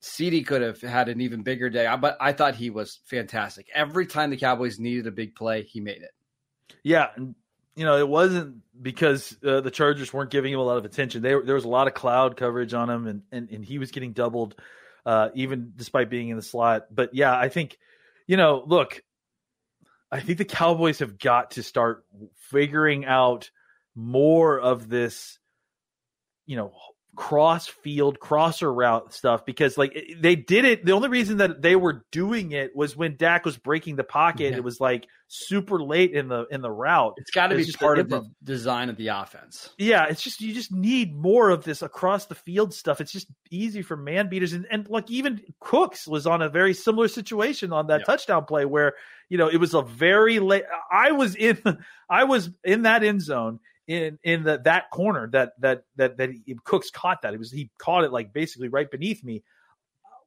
CeeDee 0.03 0.47
could 0.47 0.63
have 0.63 0.81
had 0.81 1.09
an 1.09 1.21
even 1.21 1.43
bigger 1.43 1.69
day, 1.69 1.93
but 2.01 2.17
I 2.21 2.33
thought 2.33 2.55
he 2.55 2.71
was 2.71 3.01
fantastic. 3.05 3.69
Every 3.75 4.07
time 4.07 4.31
the 4.31 4.37
Cowboys 4.39 4.79
needed 4.79 5.07
a 5.07 5.11
big 5.11 5.35
play, 5.35 5.63
he 5.63 5.81
made 5.81 6.01
it. 6.01 6.13
Yeah, 6.83 7.09
you 7.19 7.85
know, 7.85 7.99
it 7.99 8.09
wasn't 8.09 8.63
because 8.81 9.37
uh, 9.47 9.61
the 9.61 9.71
Chargers 9.71 10.13
weren't 10.13 10.31
giving 10.31 10.53
him 10.53 10.59
a 10.59 10.63
lot 10.63 10.79
of 10.79 10.85
attention. 10.87 11.23
They, 11.23 11.31
there 11.31 11.55
was 11.55 11.65
a 11.65 11.69
lot 11.69 11.87
of 11.87 11.95
cloud 11.95 12.37
coverage 12.37 12.73
on 12.73 12.88
him, 12.88 13.07
and 13.07 13.23
and, 13.31 13.51
and 13.51 13.64
he 13.64 13.79
was 13.79 13.90
getting 13.90 14.12
doubled, 14.12 14.55
uh, 15.05 15.29
even 15.35 15.73
despite 15.77 16.09
being 16.09 16.31
in 16.31 16.37
the 16.37 16.43
slot. 16.43 16.87
But 16.90 17.14
yeah, 17.14 17.37
I 17.37 17.49
think, 17.49 17.79
you 18.27 18.38
know, 18.38 18.62
look, 18.66 19.03
I 20.11 20.21
think 20.21 20.38
the 20.38 20.45
Cowboys 20.45 21.01
have 21.01 21.19
got 21.19 21.53
to 21.53 21.62
start 21.62 22.05
figuring 22.51 23.05
out 23.05 23.51
more 23.95 24.59
of 24.59 24.88
this, 24.88 25.38
you 26.47 26.57
know, 26.57 26.73
cross 27.16 27.66
field 27.66 28.20
crosser 28.20 28.73
route 28.73 29.12
stuff 29.12 29.44
because 29.44 29.77
like 29.77 30.14
they 30.18 30.37
did 30.37 30.64
it. 30.64 30.85
The 30.85 30.92
only 30.92 31.09
reason 31.09 31.38
that 31.38 31.61
they 31.61 31.77
were 31.77 32.05
doing 32.12 32.53
it 32.53 32.75
was 32.75 32.96
when 32.96 33.16
Dak 33.16 33.44
was 33.44 33.57
breaking 33.57 33.96
the 33.96 34.05
pocket 34.05 34.53
yeah. 34.53 34.57
it 34.57 34.64
was 34.64 34.81
like 34.81 35.07
super 35.29 35.83
late 35.83 36.12
in 36.12 36.29
the 36.29 36.46
in 36.51 36.61
the 36.61 36.70
route. 36.70 37.14
It's 37.16 37.31
got 37.31 37.49
to 37.49 37.57
be 37.57 37.70
part 37.79 37.99
of 37.99 38.09
the 38.09 38.23
design 38.42 38.88
of 38.88 38.96
the 38.96 39.09
offense. 39.09 39.70
Yeah 39.77 40.07
it's 40.09 40.23
just 40.23 40.40
you 40.40 40.55
just 40.55 40.73
need 40.73 41.14
more 41.14 41.51
of 41.51 41.64
this 41.64 41.83
across 41.83 42.27
the 42.27 42.35
field 42.35 42.73
stuff. 42.73 43.01
It's 43.01 43.12
just 43.12 43.27
easy 43.51 43.83
for 43.83 43.96
man 43.96 44.29
beaters. 44.29 44.53
And, 44.53 44.66
and 44.70 44.88
like 44.88 45.11
even 45.11 45.40
Cooks 45.59 46.07
was 46.07 46.27
on 46.27 46.42
a 46.42 46.49
very 46.49 46.75
similar 46.75 47.09
situation 47.09 47.73
on 47.73 47.88
that 47.88 48.01
yeah. 48.01 48.05
touchdown 48.05 48.44
play 48.44 48.64
where 48.64 48.94
you 49.29 49.37
know 49.37 49.49
it 49.49 49.59
was 49.59 49.75
a 49.75 49.83
very 49.83 50.38
late 50.38 50.64
I 50.90 51.12
was 51.12 51.35
in 51.35 51.59
I 52.09 52.25
was 52.25 52.51
in 52.64 52.83
that 52.83 53.03
end 53.03 53.23
zone 53.23 53.59
in 53.87 54.19
in 54.25 54.45
the, 54.45 54.59
that 54.64 54.90
corner 54.90 55.29
that 55.33 55.53
that 55.61 55.85
that 55.97 56.16
that 56.16 56.31
he, 56.31 56.57
Cooks 56.64 56.90
caught 56.90 57.23
that. 57.23 57.35
It 57.35 57.38
was 57.38 57.51
he 57.51 57.71
caught 57.79 58.05
it 58.05 58.12
like 58.12 58.33
basically 58.33 58.69
right 58.69 58.90
beneath 58.90 59.25
me. 59.25 59.43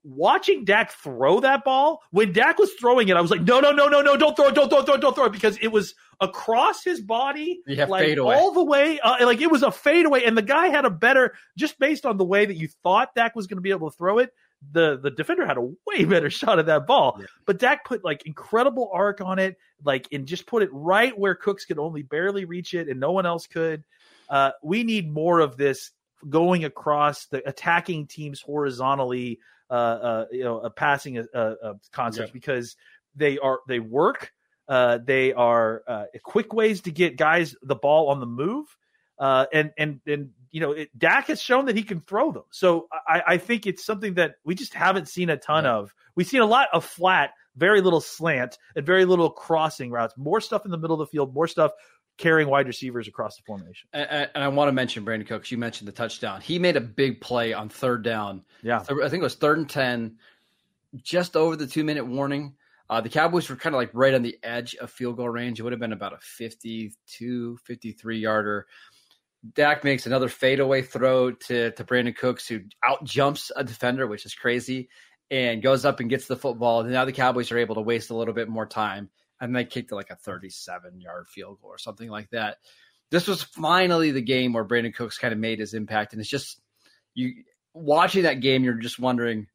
Watching 0.03 0.65
Dak 0.65 0.91
throw 0.91 1.39
that 1.39 1.63
ball, 1.63 2.01
when 2.11 2.33
Dak 2.33 2.57
was 2.57 2.71
throwing 2.79 3.07
it, 3.07 3.15
I 3.15 3.21
was 3.21 3.31
like, 3.31 3.41
no, 3.41 3.59
no, 3.59 3.71
no, 3.71 3.87
no, 3.87 4.01
no, 4.01 4.17
don't 4.17 4.35
throw 4.35 4.47
it, 4.47 4.55
don't 4.55 4.69
throw 4.69 4.79
it, 4.79 4.85
don't, 4.85 4.99
don't 4.99 5.15
throw 5.15 5.25
it, 5.25 5.31
because 5.31 5.57
it 5.61 5.69
was 5.69 5.95
across 6.19 6.83
his 6.83 6.99
body, 6.99 7.61
like 7.89 8.01
all 8.35 8.51
the 8.51 8.63
way, 8.63 8.99
uh, 8.99 9.25
like 9.25 9.39
it 9.41 9.49
was 9.49 9.63
a 9.63 9.71
fadeaway, 9.71 10.23
and 10.23 10.37
the 10.37 10.41
guy 10.41 10.67
had 10.67 10.85
a 10.85 10.89
better, 10.89 11.33
just 11.57 11.79
based 11.79 12.05
on 12.05 12.17
the 12.17 12.25
way 12.25 12.45
that 12.45 12.55
you 12.55 12.67
thought 12.83 13.15
Dak 13.15 13.35
was 13.35 13.47
going 13.47 13.57
to 13.57 13.61
be 13.61 13.71
able 13.71 13.89
to 13.89 13.97
throw 13.97 14.19
it, 14.19 14.33
the 14.71 14.97
the 14.97 15.11
defender 15.11 15.45
had 15.45 15.57
a 15.57 15.61
way 15.61 16.05
better 16.05 16.29
shot 16.29 16.59
at 16.59 16.67
that 16.67 16.87
ball. 16.87 17.17
Yeah. 17.19 17.25
But 17.45 17.59
Dak 17.59 17.85
put 17.85 18.03
like 18.03 18.25
incredible 18.25 18.89
arc 18.93 19.21
on 19.21 19.39
it, 19.39 19.57
like 19.83 20.07
and 20.11 20.25
just 20.25 20.45
put 20.45 20.63
it 20.63 20.69
right 20.71 21.17
where 21.17 21.35
Cooks 21.35 21.65
could 21.65 21.79
only 21.79 22.03
barely 22.03 22.45
reach 22.45 22.73
it 22.73 22.87
and 22.87 22.99
no 22.99 23.11
one 23.11 23.25
else 23.25 23.47
could. 23.47 23.83
Uh, 24.29 24.51
we 24.63 24.83
need 24.83 25.11
more 25.11 25.39
of 25.39 25.57
this 25.57 25.91
going 26.29 26.63
across 26.63 27.25
the 27.25 27.47
attacking 27.47 28.07
teams 28.07 28.39
horizontally, 28.41 29.39
you 29.71 30.43
know, 30.43 30.59
a 30.59 30.69
passing 30.69 31.17
a, 31.17 31.25
a 31.33 31.75
concept 31.91 32.29
yeah. 32.29 32.33
because 32.33 32.75
they 33.15 33.37
are 33.39 33.59
they 33.67 33.79
work. 33.79 34.33
Uh, 34.67 34.97
they 35.03 35.33
are 35.33 35.83
uh, 35.87 36.05
quick 36.23 36.53
ways 36.53 36.81
to 36.81 36.91
get 36.91 37.17
guys 37.17 37.55
the 37.61 37.75
ball 37.75 38.09
on 38.09 38.19
the 38.19 38.25
move. 38.25 38.65
Uh, 39.19 39.45
and 39.53 39.71
and 39.77 39.99
and 40.07 40.29
you 40.51 40.61
know, 40.61 40.71
it, 40.71 40.89
Dak 40.97 41.27
has 41.27 41.41
shown 41.41 41.65
that 41.65 41.75
he 41.75 41.83
can 41.83 41.99
throw 41.99 42.31
them. 42.31 42.43
So 42.51 42.87
I, 43.07 43.23
I 43.27 43.37
think 43.37 43.65
it's 43.65 43.85
something 43.85 44.15
that 44.15 44.35
we 44.43 44.55
just 44.55 44.73
haven't 44.73 45.07
seen 45.07 45.29
a 45.29 45.37
ton 45.37 45.63
yeah. 45.65 45.75
of. 45.75 45.93
We've 46.15 46.27
seen 46.27 46.41
a 46.41 46.45
lot 46.45 46.69
of 46.73 46.85
flat, 46.85 47.31
very 47.55 47.81
little 47.81 48.01
slant, 48.01 48.57
and 48.75 48.85
very 48.85 49.05
little 49.05 49.29
crossing 49.29 49.91
routes. 49.91 50.13
More 50.17 50.41
stuff 50.41 50.65
in 50.65 50.71
the 50.71 50.77
middle 50.77 50.99
of 50.99 51.07
the 51.07 51.11
field, 51.11 51.33
more 51.33 51.47
stuff 51.47 51.71
carrying 52.17 52.49
wide 52.49 52.67
receivers 52.67 53.07
across 53.07 53.37
the 53.37 53.43
formation. 53.43 53.89
And, 53.93 54.29
and 54.33 54.43
I 54.43 54.47
want 54.49 54.67
to 54.67 54.73
mention 54.73 55.05
Brandin 55.05 55.27
Cooks. 55.27 55.51
You 55.51 55.57
mentioned 55.57 55.87
the 55.87 55.93
touchdown. 55.93 56.41
He 56.41 56.59
made 56.59 56.75
a 56.75 56.81
big 56.81 57.21
play 57.21 57.53
on 57.53 57.69
third 57.69 58.03
down. 58.03 58.43
Yeah, 58.61 58.79
I 58.79 59.09
think 59.09 59.21
it 59.21 59.21
was 59.21 59.35
third 59.35 59.57
and 59.57 59.69
ten, 59.69 60.17
just 61.01 61.35
over 61.35 61.55
the 61.55 61.67
two 61.67 61.83
minute 61.83 62.05
warning. 62.05 62.55
Uh, 62.89 63.01
the 63.01 63.09
Cowboys 63.09 63.49
were 63.49 63.55
kind 63.55 63.73
of 63.73 63.79
like 63.79 63.89
right 63.93 64.13
on 64.13 64.21
the 64.21 64.37
edge 64.43 64.75
of 64.75 64.91
field 64.91 65.17
goal 65.17 65.29
range. 65.29 65.59
It 65.59 65.63
would 65.63 65.73
have 65.73 65.79
been 65.79 65.93
about 65.93 66.13
a 66.13 66.19
52, 66.19 67.57
53 67.63 68.19
yarder. 68.19 68.67
Dak 69.55 69.83
makes 69.83 70.05
another 70.05 70.29
fadeaway 70.29 70.81
throw 70.81 71.31
to, 71.31 71.71
to 71.71 71.83
Brandin 71.83 72.15
Cooks, 72.15 72.47
who 72.47 72.61
out 72.83 73.03
jumps 73.03 73.51
a 73.55 73.63
defender, 73.63 74.07
which 74.07 74.25
is 74.25 74.35
crazy, 74.35 74.89
and 75.31 75.61
goes 75.61 75.85
up 75.85 75.99
and 75.99 76.09
gets 76.09 76.27
the 76.27 76.35
football. 76.35 76.81
And 76.81 76.91
now 76.91 77.05
the 77.05 77.11
Cowboys 77.11 77.51
are 77.51 77.57
able 77.57 77.75
to 77.75 77.81
waste 77.81 78.09
a 78.09 78.15
little 78.15 78.33
bit 78.33 78.47
more 78.47 78.65
time, 78.65 79.09
and 79.43 79.55
they 79.55 79.65
kicked 79.65 79.91
like 79.91 80.09
a 80.09 80.15
37 80.15 81.01
yard 81.01 81.27
field 81.27 81.59
goal 81.61 81.71
or 81.71 81.77
something 81.77 82.09
like 82.09 82.29
that. 82.29 82.57
This 83.11 83.27
was 83.27 83.43
finally 83.43 84.11
the 84.11 84.21
game 84.21 84.53
where 84.53 84.65
Brandin 84.65 84.95
Cooks 84.95 85.17
kind 85.17 85.33
of 85.33 85.39
made 85.39 85.59
his 85.59 85.73
impact, 85.73 86.13
and 86.13 86.21
it's 86.21 86.29
just 86.29 86.59
you 87.13 87.43
watching 87.73 88.23
that 88.23 88.39
game, 88.39 88.63
you're 88.63 88.73
just 88.75 88.99
wondering 88.99 89.47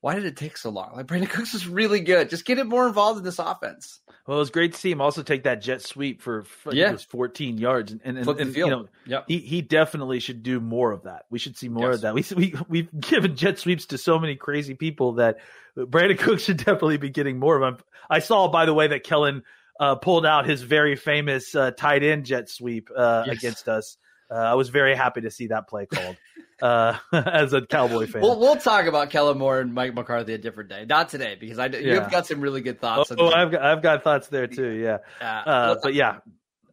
why 0.00 0.16
did 0.16 0.24
it 0.24 0.36
take 0.36 0.56
so 0.56 0.68
long? 0.70 0.92
Like 0.96 1.06
Brandin 1.06 1.30
Cooks 1.30 1.54
is 1.54 1.66
really 1.66 2.00
good. 2.00 2.28
Just 2.28 2.44
get 2.44 2.58
it 2.58 2.66
more 2.66 2.88
involved 2.88 3.18
in 3.18 3.24
this 3.24 3.38
offense. 3.38 4.00
Well, 4.26 4.36
it 4.36 4.40
was 4.40 4.50
great 4.50 4.72
to 4.72 4.78
see 4.78 4.90
him 4.90 5.00
also 5.00 5.24
take 5.24 5.44
that 5.44 5.60
jet 5.60 5.82
sweep 5.82 6.22
for, 6.22 6.44
yeah. 6.70 6.96
14 6.96 7.58
yards, 7.58 7.90
and, 7.90 8.00
and, 8.04 8.18
and, 8.18 8.28
and 8.28 8.56
you 8.56 8.68
know, 8.68 8.88
yep. 9.04 9.24
he 9.26 9.38
he 9.38 9.62
definitely 9.62 10.20
should 10.20 10.44
do 10.44 10.60
more 10.60 10.92
of 10.92 11.02
that. 11.04 11.26
We 11.28 11.40
should 11.40 11.56
see 11.56 11.68
more 11.68 11.88
yes. 11.88 11.96
of 11.96 12.00
that. 12.02 12.14
We 12.14 12.24
we 12.36 12.54
we've 12.68 13.00
given 13.00 13.34
jet 13.34 13.58
sweeps 13.58 13.86
to 13.86 13.98
so 13.98 14.20
many 14.20 14.36
crazy 14.36 14.74
people 14.74 15.14
that 15.14 15.38
Brandin 15.76 16.18
Cook 16.18 16.38
should 16.38 16.58
definitely 16.58 16.98
be 16.98 17.10
getting 17.10 17.40
more 17.40 17.56
of 17.56 17.62
them. 17.62 17.84
I 18.08 18.20
saw, 18.20 18.46
by 18.46 18.64
the 18.64 18.74
way, 18.74 18.86
that 18.88 19.02
Kellen 19.02 19.42
uh, 19.80 19.96
pulled 19.96 20.24
out 20.24 20.46
his 20.46 20.62
very 20.62 20.94
famous 20.94 21.54
uh, 21.56 21.72
tight 21.72 22.04
end 22.04 22.24
jet 22.24 22.48
sweep 22.48 22.90
uh, 22.96 23.24
yes. 23.26 23.36
against 23.36 23.68
us. 23.68 23.96
Uh, 24.30 24.34
I 24.34 24.54
was 24.54 24.68
very 24.68 24.94
happy 24.94 25.22
to 25.22 25.30
see 25.30 25.48
that 25.48 25.68
play 25.68 25.86
called. 25.86 26.16
Uh, 26.62 26.96
as 27.12 27.52
a 27.52 27.60
Cowboy 27.60 28.06
fan. 28.06 28.22
We'll, 28.22 28.38
we'll 28.38 28.54
talk 28.54 28.86
about 28.86 29.10
Kellen 29.10 29.36
Moore 29.36 29.58
and 29.58 29.74
Mike 29.74 29.94
McCarthy 29.94 30.34
a 30.34 30.38
different 30.38 30.70
day, 30.70 30.84
not 30.84 31.08
today, 31.08 31.36
because 31.38 31.58
I 31.58 31.66
yeah. 31.66 31.94
you've 31.94 32.10
got 32.10 32.24
some 32.24 32.40
really 32.40 32.60
good 32.60 32.80
thoughts. 32.80 33.10
Oh, 33.10 33.16
oh 33.18 33.32
I've 33.32 33.50
got 33.50 33.62
I've 33.62 33.82
got 33.82 34.04
thoughts 34.04 34.28
there 34.28 34.46
too. 34.46 34.70
Yeah, 34.70 34.98
uh, 35.20 35.74
but 35.82 35.92
yeah, 35.92 36.18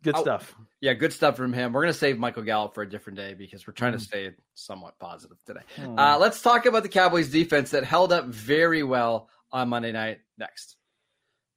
good 0.03 0.15
oh, 0.15 0.21
stuff. 0.21 0.55
Yeah, 0.79 0.93
good 0.93 1.11
stuff 1.11 1.37
from 1.37 1.53
him. 1.53 1.73
We're 1.73 1.81
gonna 1.81 1.93
save 1.93 2.19
Michael 2.19 2.43
Gallup 2.43 2.75
for 2.75 2.83
a 2.83 2.89
different 2.89 3.17
day 3.17 3.33
because 3.33 3.65
we're 3.65 3.73
trying 3.73 3.93
to 3.93 3.99
stay 3.99 4.29
somewhat 4.53 4.99
positive 4.99 5.37
today. 5.47 5.61
Mm. 5.77 5.99
Uh, 5.99 6.19
let's 6.19 6.39
talk 6.39 6.67
about 6.67 6.83
the 6.83 6.89
Cowboys 6.89 7.29
defense 7.29 7.71
that 7.71 7.83
held 7.83 8.13
up 8.13 8.27
very 8.27 8.83
well 8.83 9.27
on 9.51 9.69
Monday 9.69 9.91
night. 9.91 10.19
Next, 10.37 10.75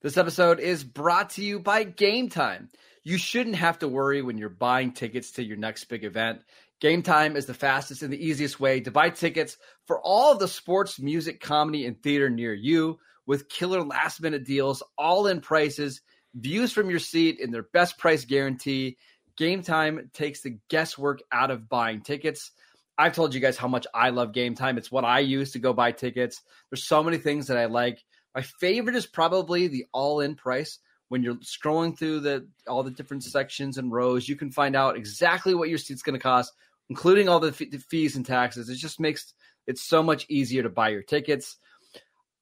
this 0.01 0.17
episode 0.17 0.59
is 0.59 0.83
brought 0.85 1.31
to 1.31 1.45
you 1.45 1.61
by 1.61 1.85
Gametime. 1.85 2.69
You 3.05 3.19
shouldn't 3.19 3.57
have 3.57 3.81
to 3.81 3.89
worry 3.89 4.23
when 4.23 4.39
you're 4.39 4.49
buying 4.49 4.93
tickets 4.93 5.33
to 5.33 5.45
your 5.45 5.59
next 5.59 5.85
big 5.85 6.05
event. 6.05 6.41
Gametime 6.83 7.37
is 7.37 7.47
the 7.47 7.55
fastest 7.55 8.03
and 8.03 8.13
the 8.13 8.27
easiest 8.27 8.59
way 8.59 8.81
to 8.81 8.91
buy 8.91 9.09
tickets 9.09 9.57
for 9.87 10.01
all 10.01 10.33
of 10.33 10.41
the 10.41 10.49
sports, 10.49 10.99
music, 10.99 11.41
comedy, 11.41 11.87
and 11.87 12.03
theater 12.03 12.29
near 12.29 12.53
you 12.53 12.99
with 13.25 13.49
killer 13.49 13.85
last 13.85 14.21
minute 14.21 14.45
deals, 14.45 14.83
all 14.99 15.29
in 15.29 15.41
prices, 15.41 16.01
views 16.35 16.73
from 16.73 16.91
your 16.91 16.99
seat, 16.99 17.39
and 17.41 17.55
their 17.55 17.69
best 17.73 17.99
price 17.99 18.25
guarantee. 18.25 18.97
Gametime 19.39 20.13
takes 20.13 20.43
the 20.43 20.59
guesswork 20.69 21.21
out 21.31 21.53
of 21.53 21.69
buying 21.69 22.01
tickets. 22.01 22.51
I've 22.99 23.15
told 23.15 23.33
you 23.33 23.41
guys 23.41 23.57
how 23.57 23.69
much 23.69 23.87
I 23.95 24.11
love 24.11 24.33
Gametime. 24.33 24.77
It's 24.77 24.91
what 24.91 25.05
I 25.05 25.21
use 25.21 25.53
to 25.53 25.61
go 25.61 25.73
buy 25.73 25.93
tickets. 25.93 26.43
There's 26.69 26.85
so 26.85 27.05
many 27.05 27.19
things 27.19 27.47
that 27.47 27.59
I 27.59 27.67
like. 27.67 28.03
My 28.35 28.43
favorite 28.43 28.97
is 28.97 29.07
probably 29.07 29.69
the 29.69 29.87
all 29.93 30.21
in 30.21 30.35
price 30.35 30.81
when 31.13 31.23
you're 31.23 31.35
scrolling 31.37 31.97
through 31.97 32.21
the 32.21 32.49
all 32.67 32.83
the 32.83 32.91
different 32.91 33.23
sections 33.23 33.77
and 33.77 33.93
rows, 33.93 34.27
you 34.27 34.35
can 34.35 34.51
find 34.51 34.75
out 34.75 34.97
exactly 34.97 35.55
what 35.55 35.69
your 35.69 35.77
seat's 35.77 36.01
going 36.01 36.19
to 36.19 36.23
cost 36.23 36.51
including 36.89 37.29
all 37.29 37.41
the, 37.41 37.49
f- 37.49 37.71
the 37.71 37.79
fees 37.79 38.17
and 38.17 38.27
taxes. 38.27 38.69
It 38.69 38.77
just 38.77 39.01
makes 39.01 39.35
it 39.67 39.79
so 39.79 40.03
much 40.03 40.27
easier 40.29 40.63
to 40.63 40.69
buy 40.69 40.91
your 40.91 41.03
tickets. 41.03 41.57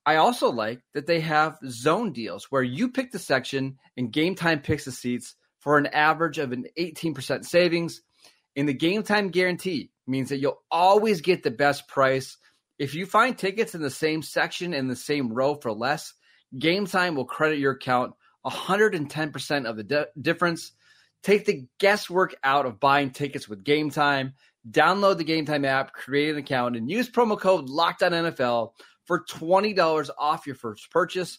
I 0.07 0.16
also 0.16 0.50
like 0.50 0.81
that 0.94 1.07
they 1.07 1.20
have 1.20 1.59
zone 1.68 2.12
deals 2.12 2.46
where 2.50 2.62
you 2.62 2.90
pick 2.90 3.12
the 3.12 3.18
section 3.18 3.79
and 3.96 4.12
Gametime 4.12 4.62
picks 4.62 4.87
the 4.87 4.92
seats 4.92 5.35
for 5.59 5.76
an 5.76 5.87
average 5.87 6.38
of 6.38 6.53
an 6.53 6.64
18% 6.79 7.44
savings. 7.44 8.03
In 8.57 8.66
the 8.66 8.74
Gametime 8.74 9.31
guarantee 9.31 9.90
means 10.07 10.31
that 10.31 10.38
you'll 10.38 10.62
always 10.70 11.20
get 11.20 11.42
the 11.42 11.50
best 11.50 11.87
price. 11.87 12.38
If 12.79 12.94
you 12.94 13.05
find 13.07 13.37
tickets 13.37 13.74
in 13.74 13.83
the 13.83 13.90
same 13.90 14.22
section 14.22 14.72
in 14.72 14.88
the 14.88 14.96
same 14.96 15.33
row 15.33 15.55
for 15.55 15.70
less, 15.70 16.14
Gametime 16.59 17.14
will 17.14 17.26
credit 17.26 17.59
your 17.59 17.72
account 17.72 18.14
110% 18.44 19.66
of 19.66 19.76
the 19.76 20.09
difference. 20.20 20.72
Take 21.22 21.44
the 21.44 21.66
guesswork 21.78 22.35
out 22.42 22.66
of 22.66 22.80
buying 22.80 23.11
tickets 23.11 23.48
with 23.48 23.64
Gametime. 23.64 24.33
Download 24.68 25.16
the 25.16 25.24
Gametime 25.24 25.66
app, 25.66 25.92
create 25.92 26.30
an 26.30 26.38
account, 26.38 26.76
and 26.76 26.90
use 26.90 27.11
promo 27.11 27.38
code 27.38 27.68
NFL 27.68 28.72
for 29.04 29.24
$20 29.24 30.11
off 30.18 30.46
your 30.46 30.56
first 30.56 30.90
purchase. 30.90 31.38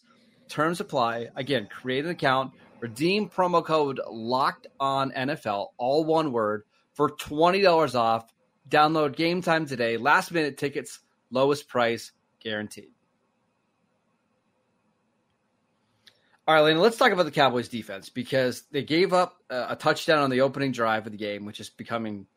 Terms 0.50 0.80
apply. 0.80 1.30
Again, 1.36 1.68
create 1.72 2.06
an 2.06 2.12
account, 2.12 2.52
redeem 2.80 3.30
promo 3.30 3.64
code 3.64 4.00
Locked 4.10 4.68
On 4.80 5.12
NFL, 5.12 5.68
all 5.78 6.04
one 6.04 6.32
word, 6.32 6.64
for 6.94 7.10
$20 7.10 7.96
off. 7.96 8.32
Download 8.70 9.16
Gametime 9.16 9.68
today. 9.68 9.98
Last 9.98 10.32
minute 10.32 10.58
tickets, 10.58 11.00
lowest 11.30 11.68
price 11.68 12.12
guaranteed. 12.40 12.92
All 16.52 16.62
right, 16.62 16.76
let's 16.76 16.98
talk 16.98 17.14
about 17.14 17.24
the 17.24 17.32
Cowboys 17.32 17.70
defense 17.70 18.10
because 18.10 18.64
they 18.72 18.84
gave 18.84 19.14
up 19.14 19.38
a 19.50 19.78
touchdown 19.78 20.20
on 20.20 20.30
the 20.30 20.42
opening 20.42 20.74
drive 20.74 21.06
of 21.06 21.14
the 21.14 21.18
game, 21.18 21.46
which 21.46 21.62
is 21.62 21.70
becoming 21.70 22.28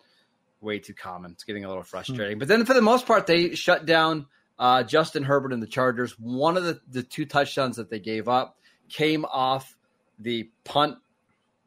way 0.61 0.79
too 0.79 0.95
common. 0.95 1.33
It's 1.33 1.43
getting 1.43 1.65
a 1.65 1.69
little 1.69 1.83
frustrating. 1.83 2.39
But 2.39 2.47
then 2.47 2.65
for 2.65 2.75
the 2.75 2.81
most 2.81 3.07
part, 3.07 3.27
they 3.27 3.57
shut 3.57 3.87
down 3.87 4.27
uh, 4.57 4.85
Justin 4.85 5.25
Herbert 5.25 5.53
and 5.53 5.61
the 5.61 5.67
Chargers. 5.67 6.17
One 6.17 6.57
of 6.57 6.63
the, 6.63 6.81
the 6.89 7.03
two 7.03 7.25
touchdowns 7.25 7.75
that 7.79 7.91
they 7.91 7.99
gave 7.99 8.29
up 8.29 8.57
came 8.89 9.25
off 9.25 9.77
the 10.21 10.49
punt, 10.63 10.99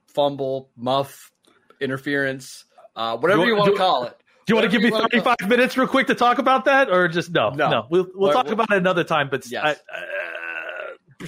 fumble, 0.05 0.69
muff, 0.77 1.33
interference, 1.81 2.63
uh, 2.95 3.17
whatever 3.17 3.41
you, 3.41 3.49
you 3.49 3.55
want 3.57 3.73
to 3.73 3.77
call 3.77 4.05
it. 4.05 4.17
Do 4.45 4.53
you 4.53 4.55
want 4.55 4.71
to 4.71 4.79
give 4.79 4.89
me 4.89 4.97
35 4.97 5.49
minutes 5.49 5.75
real 5.75 5.85
quick 5.85 6.07
to 6.07 6.15
talk 6.15 6.37
about 6.37 6.63
that 6.63 6.89
or 6.89 7.09
just 7.09 7.29
no? 7.29 7.49
No, 7.49 7.69
no. 7.69 7.87
we'll, 7.89 8.07
we'll 8.15 8.31
talk 8.31 8.47
about 8.47 8.71
it 8.71 8.77
another 8.77 9.03
time. 9.03 9.27
But 9.29 9.51
yes. 9.51 9.65
I, 9.65 9.71
uh, 9.71 11.25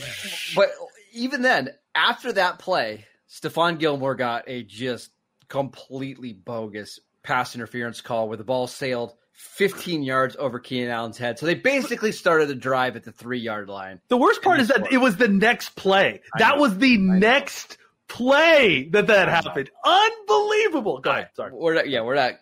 but 0.56 0.70
even 1.14 1.42
then, 1.42 1.70
after 1.96 2.34
that 2.34 2.60
play, 2.60 3.06
Stephon 3.30 3.80
Gilmore 3.80 4.16
got 4.16 4.46
a 4.48 4.64
just 4.64 5.12
completely 5.48 6.34
bogus 6.34 7.00
pass 7.24 7.56
interference 7.56 8.02
call 8.02 8.28
where 8.28 8.38
the 8.38 8.44
ball 8.44 8.68
sailed 8.68 9.14
15 9.34 10.04
yards 10.04 10.36
over 10.38 10.60
Keenan 10.60 10.90
Allen's 10.90 11.18
head. 11.18 11.40
So 11.40 11.46
they 11.46 11.56
basically 11.56 12.12
started 12.12 12.50
the 12.50 12.56
drive 12.56 12.96
at 12.96 13.04
the 13.04 13.12
three 13.12 13.40
yard 13.40 13.70
line. 13.70 14.02
The 14.10 14.18
worst 14.18 14.42
part 14.42 14.60
is 14.60 14.68
that 14.68 14.92
it 14.92 14.98
was 14.98 15.16
the 15.16 15.28
next 15.28 15.76
play. 15.76 16.22
That 16.38 16.58
was 16.58 16.78
the 16.78 16.98
next 16.98 17.78
play 18.10 18.90
that 18.90 19.08
that 19.08 19.30
happened. 19.30 19.70
Unbelievable. 19.86 21.00
Go 21.00 21.12
ahead. 21.12 21.30
Sorry. 21.36 21.52
We're 21.54 21.76
not, 21.76 21.90
yeah, 21.90 22.02
we're 22.02 22.16
not. 22.16 22.34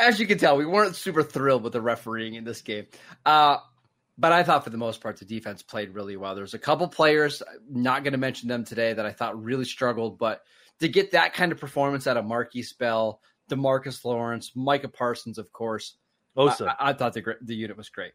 As 0.00 0.18
you 0.18 0.26
can 0.26 0.38
tell, 0.38 0.56
we 0.56 0.66
weren't 0.66 0.96
super 0.96 1.22
thrilled 1.22 1.62
with 1.62 1.72
the 1.72 1.80
refereeing 1.80 2.34
in 2.34 2.42
this 2.42 2.62
game. 2.62 2.86
Uh, 3.24 3.58
but 4.20 4.32
I 4.32 4.42
thought 4.42 4.64
for 4.64 4.70
the 4.70 4.76
most 4.76 5.00
part 5.00 5.16
the 5.16 5.24
defense 5.24 5.62
played 5.62 5.94
really 5.94 6.16
well. 6.16 6.34
There's 6.34 6.52
a 6.52 6.58
couple 6.58 6.86
players, 6.88 7.42
not 7.70 8.04
going 8.04 8.12
to 8.12 8.18
mention 8.18 8.48
them 8.48 8.64
today, 8.64 8.92
that 8.92 9.06
I 9.06 9.12
thought 9.12 9.42
really 9.42 9.64
struggled, 9.64 10.18
but 10.18 10.42
to 10.80 10.88
get 10.88 11.12
that 11.12 11.32
kind 11.32 11.52
of 11.52 11.58
performance 11.58 12.06
out 12.06 12.18
of 12.18 12.26
Markquese 12.26 12.76
Bell, 12.76 13.20
Demarcus 13.50 14.04
Lawrence, 14.04 14.52
Micah 14.54 14.88
Parsons, 14.88 15.38
of 15.38 15.50
course, 15.52 15.96
Osa. 16.36 16.76
I, 16.78 16.90
I 16.90 16.92
thought 16.92 17.14
the 17.14 17.36
the 17.40 17.54
unit 17.54 17.76
was 17.76 17.88
great. 17.88 18.12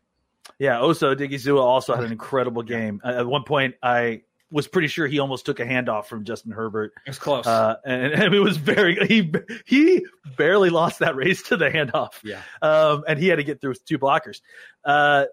Yeah, 0.60 0.80
Osa 0.80 1.16
Odighizuwa 1.16 1.60
also 1.60 1.96
had 1.96 2.06
an 2.06 2.12
incredible 2.14 2.62
game. 2.62 3.02
At 3.04 3.26
one 3.26 3.44
point, 3.44 3.76
I 3.82 4.22
was 4.52 4.68
pretty 4.68 4.88
sure 4.88 5.08
he 5.08 5.20
almost 5.20 5.46
took 5.46 5.60
a 5.60 5.66
handoff 5.66 6.06
from 6.06 6.24
Justin 6.24 6.52
Herbert. 6.52 6.94
It 7.06 7.10
was 7.10 7.20
close, 7.20 7.48
uh, 7.48 7.78
and, 7.84 8.14
and, 8.14 8.34
it 8.34 8.40
was 8.40 8.58
very 8.58 8.96
he 9.08 9.34
he 9.66 10.06
barely 10.38 10.70
lost 10.70 11.00
that 11.00 11.16
race 11.16 11.42
to 11.44 11.58
the 11.58 11.70
handoff. 11.70 12.14
Yeah, 12.24 12.42
um, 12.62 13.04
and 13.08 13.20
he 13.20 13.28
had 13.28 13.38
to 13.38 13.44
get 13.44 13.60
through 13.60 13.74
two 13.86 13.98
blockers. 13.98 14.42
Uh, 14.84 15.26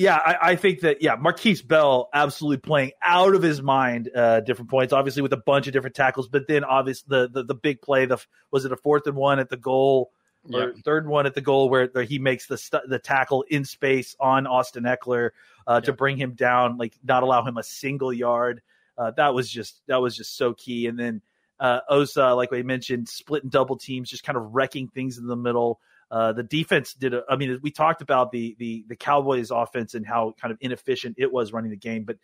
yeah, 0.00 0.16
I, 0.16 0.52
I, 0.52 0.56
think 0.56 0.80
that 0.80 1.02
yeah, 1.02 1.16
Markquese 1.16 1.66
Bell 1.66 2.08
absolutely 2.14 2.56
playing 2.56 2.92
out 3.04 3.34
of 3.34 3.42
his 3.42 3.60
mind. 3.60 4.10
Uh, 4.14 4.40
different 4.40 4.70
points, 4.70 4.94
obviously 4.94 5.20
with 5.20 5.34
a 5.34 5.42
bunch 5.44 5.66
of 5.66 5.74
different 5.74 5.94
tackles, 5.94 6.26
but 6.26 6.48
then 6.48 6.64
obviously 6.64 7.04
the 7.08 7.28
the, 7.28 7.44
the 7.44 7.54
big 7.54 7.82
play. 7.82 8.06
The 8.06 8.16
was 8.50 8.64
it 8.64 8.72
a 8.72 8.78
fourth 8.78 9.06
and 9.06 9.14
one 9.14 9.38
at 9.38 9.50
the 9.50 9.58
goal 9.58 10.10
or 10.50 10.60
yep. 10.60 10.76
third 10.86 11.06
one 11.06 11.26
at 11.26 11.34
the 11.34 11.42
goal 11.42 11.68
where, 11.68 11.90
where 11.92 12.04
he 12.04 12.18
makes 12.18 12.46
the 12.46 12.56
st- 12.56 12.88
the 12.88 12.98
tackle 12.98 13.44
in 13.50 13.66
space 13.66 14.16
on 14.18 14.46
Austin 14.46 14.84
Ekeler 14.84 15.30
uh, 15.66 15.74
yep. 15.74 15.84
to 15.84 15.92
bring 15.92 16.16
him 16.16 16.32
down, 16.32 16.78
like 16.78 16.94
not 17.04 17.22
allow 17.22 17.44
him 17.44 17.58
a 17.58 17.62
single 17.62 18.10
yard. 18.10 18.62
Uh, 18.96 19.10
that 19.18 19.34
was 19.34 19.50
just 19.50 19.82
that 19.86 20.00
was 20.00 20.16
just 20.16 20.34
so 20.34 20.54
key. 20.54 20.86
And 20.86 20.98
then 20.98 21.20
uh, 21.58 21.80
Osa, 21.90 22.32
like 22.32 22.50
we 22.50 22.62
mentioned, 22.62 23.06
split 23.06 23.42
and 23.42 23.52
double 23.52 23.76
teams, 23.76 24.08
just 24.08 24.24
kind 24.24 24.38
of 24.38 24.54
wrecking 24.54 24.88
things 24.88 25.18
in 25.18 25.26
the 25.26 25.36
middle. 25.36 25.78
Uh, 26.10 26.32
the 26.32 26.42
defense 26.42 26.94
did. 26.94 27.14
A, 27.14 27.22
I 27.28 27.36
mean, 27.36 27.60
we 27.62 27.70
talked 27.70 28.02
about 28.02 28.32
the 28.32 28.56
the 28.58 28.84
the 28.88 28.96
Cowboys' 28.96 29.50
offense 29.50 29.94
and 29.94 30.04
how 30.04 30.34
kind 30.40 30.50
of 30.50 30.58
inefficient 30.60 31.16
it 31.18 31.32
was 31.32 31.52
running 31.52 31.70
the 31.70 31.76
game, 31.76 32.04
but 32.04 32.16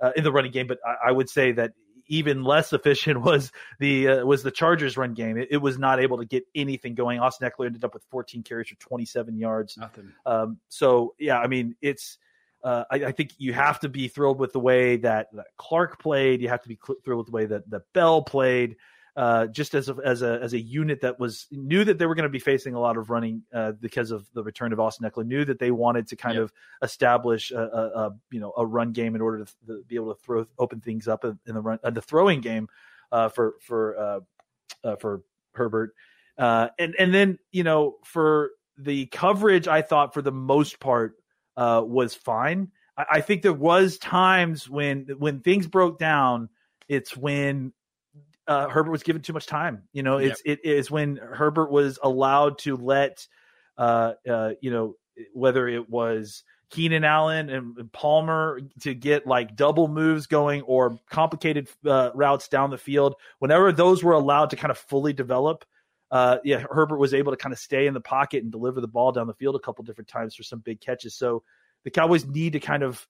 uh, 0.00 0.12
in 0.16 0.22
the 0.22 0.32
running 0.32 0.52
game. 0.52 0.68
But 0.68 0.78
I, 0.86 1.08
I, 1.08 1.12
would 1.12 1.28
say 1.28 1.52
that 1.52 1.72
even 2.06 2.44
less 2.44 2.72
efficient 2.72 3.20
was 3.24 3.50
the 3.80 4.08
uh, 4.08 4.24
was 4.24 4.42
the 4.42 4.52
Chargers' 4.52 4.96
run 4.96 5.14
game. 5.14 5.36
It, 5.36 5.48
it, 5.50 5.56
was 5.56 5.78
not 5.78 6.00
able 6.00 6.18
to 6.18 6.24
get 6.24 6.44
anything 6.54 6.94
going. 6.94 7.18
Austin 7.18 7.50
Ekeler 7.50 7.66
ended 7.66 7.84
up 7.84 7.94
with 7.94 8.04
14 8.10 8.44
carries 8.44 8.68
for 8.68 8.76
27 8.76 9.36
yards. 9.38 9.76
Nothing. 9.76 10.12
Um, 10.24 10.58
so 10.68 11.14
yeah, 11.18 11.38
I 11.38 11.46
mean, 11.48 11.74
it's. 11.80 12.18
Uh, 12.64 12.84
I, 12.92 13.06
I, 13.06 13.10
think 13.10 13.32
you 13.38 13.52
have 13.52 13.80
to 13.80 13.88
be 13.88 14.06
thrilled 14.06 14.38
with 14.38 14.52
the 14.52 14.60
way 14.60 14.96
that, 14.98 15.26
that 15.32 15.46
Clark 15.56 16.00
played. 16.00 16.40
You 16.40 16.48
have 16.48 16.62
to 16.62 16.68
be 16.68 16.78
cl- 16.80 16.96
thrilled 17.04 17.18
with 17.18 17.26
the 17.26 17.32
way 17.32 17.46
that, 17.46 17.68
that 17.70 17.82
Bell 17.92 18.22
played 18.22 18.76
uh, 19.14 19.46
just 19.46 19.74
as 19.74 19.88
a, 19.90 19.96
as 20.04 20.22
a 20.22 20.40
as 20.42 20.54
a 20.54 20.60
unit 20.60 21.02
that 21.02 21.20
was 21.20 21.46
knew 21.50 21.84
that 21.84 21.98
they 21.98 22.06
were 22.06 22.14
going 22.14 22.24
to 22.24 22.30
be 22.30 22.38
facing 22.38 22.74
a 22.74 22.80
lot 22.80 22.96
of 22.96 23.10
running 23.10 23.42
uh, 23.52 23.72
because 23.72 24.10
of 24.10 24.26
the 24.32 24.42
return 24.42 24.72
of 24.72 24.80
Austin 24.80 25.08
Ekeler. 25.08 25.26
Knew 25.26 25.44
that 25.44 25.58
they 25.58 25.70
wanted 25.70 26.06
to 26.08 26.16
kind 26.16 26.36
yep. 26.36 26.44
of 26.44 26.52
establish 26.82 27.50
a, 27.50 27.58
a, 27.58 28.06
a, 28.06 28.10
you 28.30 28.40
know 28.40 28.54
a 28.56 28.64
run 28.64 28.92
game 28.92 29.14
in 29.14 29.20
order 29.20 29.44
to, 29.44 29.52
to, 29.66 29.84
be 29.86 29.96
able 29.96 30.14
to 30.14 30.20
throw 30.22 30.46
open 30.58 30.80
things 30.80 31.08
up 31.08 31.24
in 31.24 31.38
the 31.44 31.60
run 31.60 31.78
uh, 31.84 31.90
the 31.90 32.00
throwing 32.00 32.40
game 32.40 32.68
uh, 33.10 33.28
for 33.28 33.56
for 33.60 33.98
uh, 33.98 34.20
uh, 34.82 34.96
for 34.96 35.22
Herbert. 35.52 35.94
and 36.38 36.94
and 36.98 37.12
then 37.12 37.38
you 37.50 37.64
know 37.64 37.96
for 38.04 38.52
the 38.78 39.06
coverage, 39.06 39.68
I 39.68 39.82
thought 39.82 40.14
for 40.14 40.22
the 40.22 40.32
most 40.32 40.80
part 40.80 41.16
was 41.56 42.14
fine. 42.14 42.70
I, 42.96 43.04
I 43.10 43.20
think 43.20 43.42
there 43.42 43.52
was 43.52 43.98
times 43.98 44.70
when 44.70 45.08
when 45.18 45.40
things 45.40 45.66
broke 45.66 45.98
down. 45.98 46.48
It's 46.88 47.16
when 47.16 47.72
uh, 48.46 48.68
Herbert 48.68 48.90
was 48.90 49.02
given 49.02 49.22
too 49.22 49.32
much 49.32 49.46
time. 49.46 49.84
You 49.92 50.02
know, 50.02 50.18
it's 50.18 50.42
yep. 50.44 50.58
it 50.64 50.68
is 50.68 50.90
when 50.90 51.16
Herbert 51.16 51.70
was 51.70 51.98
allowed 52.02 52.58
to 52.58 52.76
let, 52.76 53.26
uh, 53.78 54.14
uh, 54.28 54.52
you 54.60 54.70
know, 54.70 54.96
whether 55.34 55.68
it 55.68 55.88
was 55.88 56.42
Keenan 56.70 57.04
Allen 57.04 57.50
and 57.50 57.92
Palmer 57.92 58.60
to 58.80 58.94
get 58.94 59.26
like 59.26 59.54
double 59.54 59.88
moves 59.88 60.26
going 60.26 60.62
or 60.62 60.98
complicated 61.10 61.68
uh, 61.86 62.10
routes 62.14 62.48
down 62.48 62.70
the 62.70 62.78
field. 62.78 63.14
Whenever 63.38 63.72
those 63.72 64.02
were 64.02 64.14
allowed 64.14 64.50
to 64.50 64.56
kind 64.56 64.70
of 64.70 64.78
fully 64.78 65.12
develop, 65.12 65.66
uh, 66.10 66.38
yeah, 66.44 66.64
Herbert 66.70 66.98
was 66.98 67.12
able 67.12 67.32
to 67.32 67.36
kind 67.36 67.52
of 67.52 67.58
stay 67.58 67.86
in 67.86 67.94
the 67.94 68.00
pocket 68.00 68.42
and 68.42 68.50
deliver 68.50 68.80
the 68.80 68.88
ball 68.88 69.12
down 69.12 69.26
the 69.26 69.34
field 69.34 69.54
a 69.54 69.60
couple 69.60 69.84
different 69.84 70.08
times 70.08 70.34
for 70.34 70.42
some 70.42 70.60
big 70.60 70.80
catches. 70.80 71.14
So 71.14 71.42
the 71.84 71.90
Cowboys 71.90 72.26
need 72.26 72.54
to 72.54 72.60
kind 72.60 72.82
of 72.82 73.06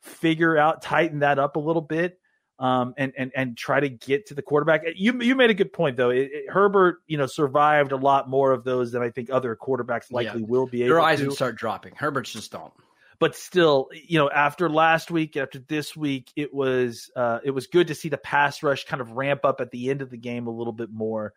figure 0.00 0.56
out, 0.56 0.80
tighten 0.80 1.18
that 1.18 1.38
up 1.40 1.56
a 1.56 1.60
little 1.60 1.82
bit 1.82 2.19
um, 2.60 2.92
and 2.98 3.12
and 3.16 3.32
and 3.34 3.56
try 3.56 3.80
to 3.80 3.88
get 3.88 4.26
to 4.26 4.34
the 4.34 4.42
quarterback. 4.42 4.82
You 4.94 5.18
you 5.22 5.34
made 5.34 5.48
a 5.48 5.54
good 5.54 5.72
point 5.72 5.96
though. 5.96 6.10
It, 6.10 6.30
it, 6.30 6.50
Herbert, 6.50 6.98
you 7.06 7.16
know, 7.16 7.26
survived 7.26 7.90
a 7.92 7.96
lot 7.96 8.28
more 8.28 8.52
of 8.52 8.64
those 8.64 8.92
than 8.92 9.02
I 9.02 9.08
think 9.10 9.30
other 9.30 9.56
quarterbacks 9.56 10.12
likely 10.12 10.42
yeah. 10.42 10.46
will 10.46 10.66
be. 10.66 10.78
Your 10.78 11.00
eyes 11.00 11.20
to. 11.20 11.26
would 11.26 11.34
start 11.34 11.56
dropping. 11.56 11.94
Herbert's 11.96 12.32
just 12.32 12.52
don't. 12.52 12.72
But 13.18 13.34
still, 13.34 13.88
you 13.92 14.18
know, 14.18 14.30
after 14.30 14.68
last 14.68 15.10
week, 15.10 15.36
after 15.36 15.58
this 15.58 15.96
week, 15.96 16.30
it 16.36 16.52
was 16.52 17.10
uh, 17.16 17.38
it 17.42 17.50
was 17.50 17.66
good 17.66 17.88
to 17.88 17.94
see 17.94 18.10
the 18.10 18.18
pass 18.18 18.62
rush 18.62 18.84
kind 18.84 19.00
of 19.00 19.12
ramp 19.12 19.40
up 19.44 19.62
at 19.62 19.70
the 19.70 19.88
end 19.88 20.02
of 20.02 20.10
the 20.10 20.18
game 20.18 20.46
a 20.46 20.50
little 20.50 20.72
bit 20.72 20.90
more. 20.90 21.32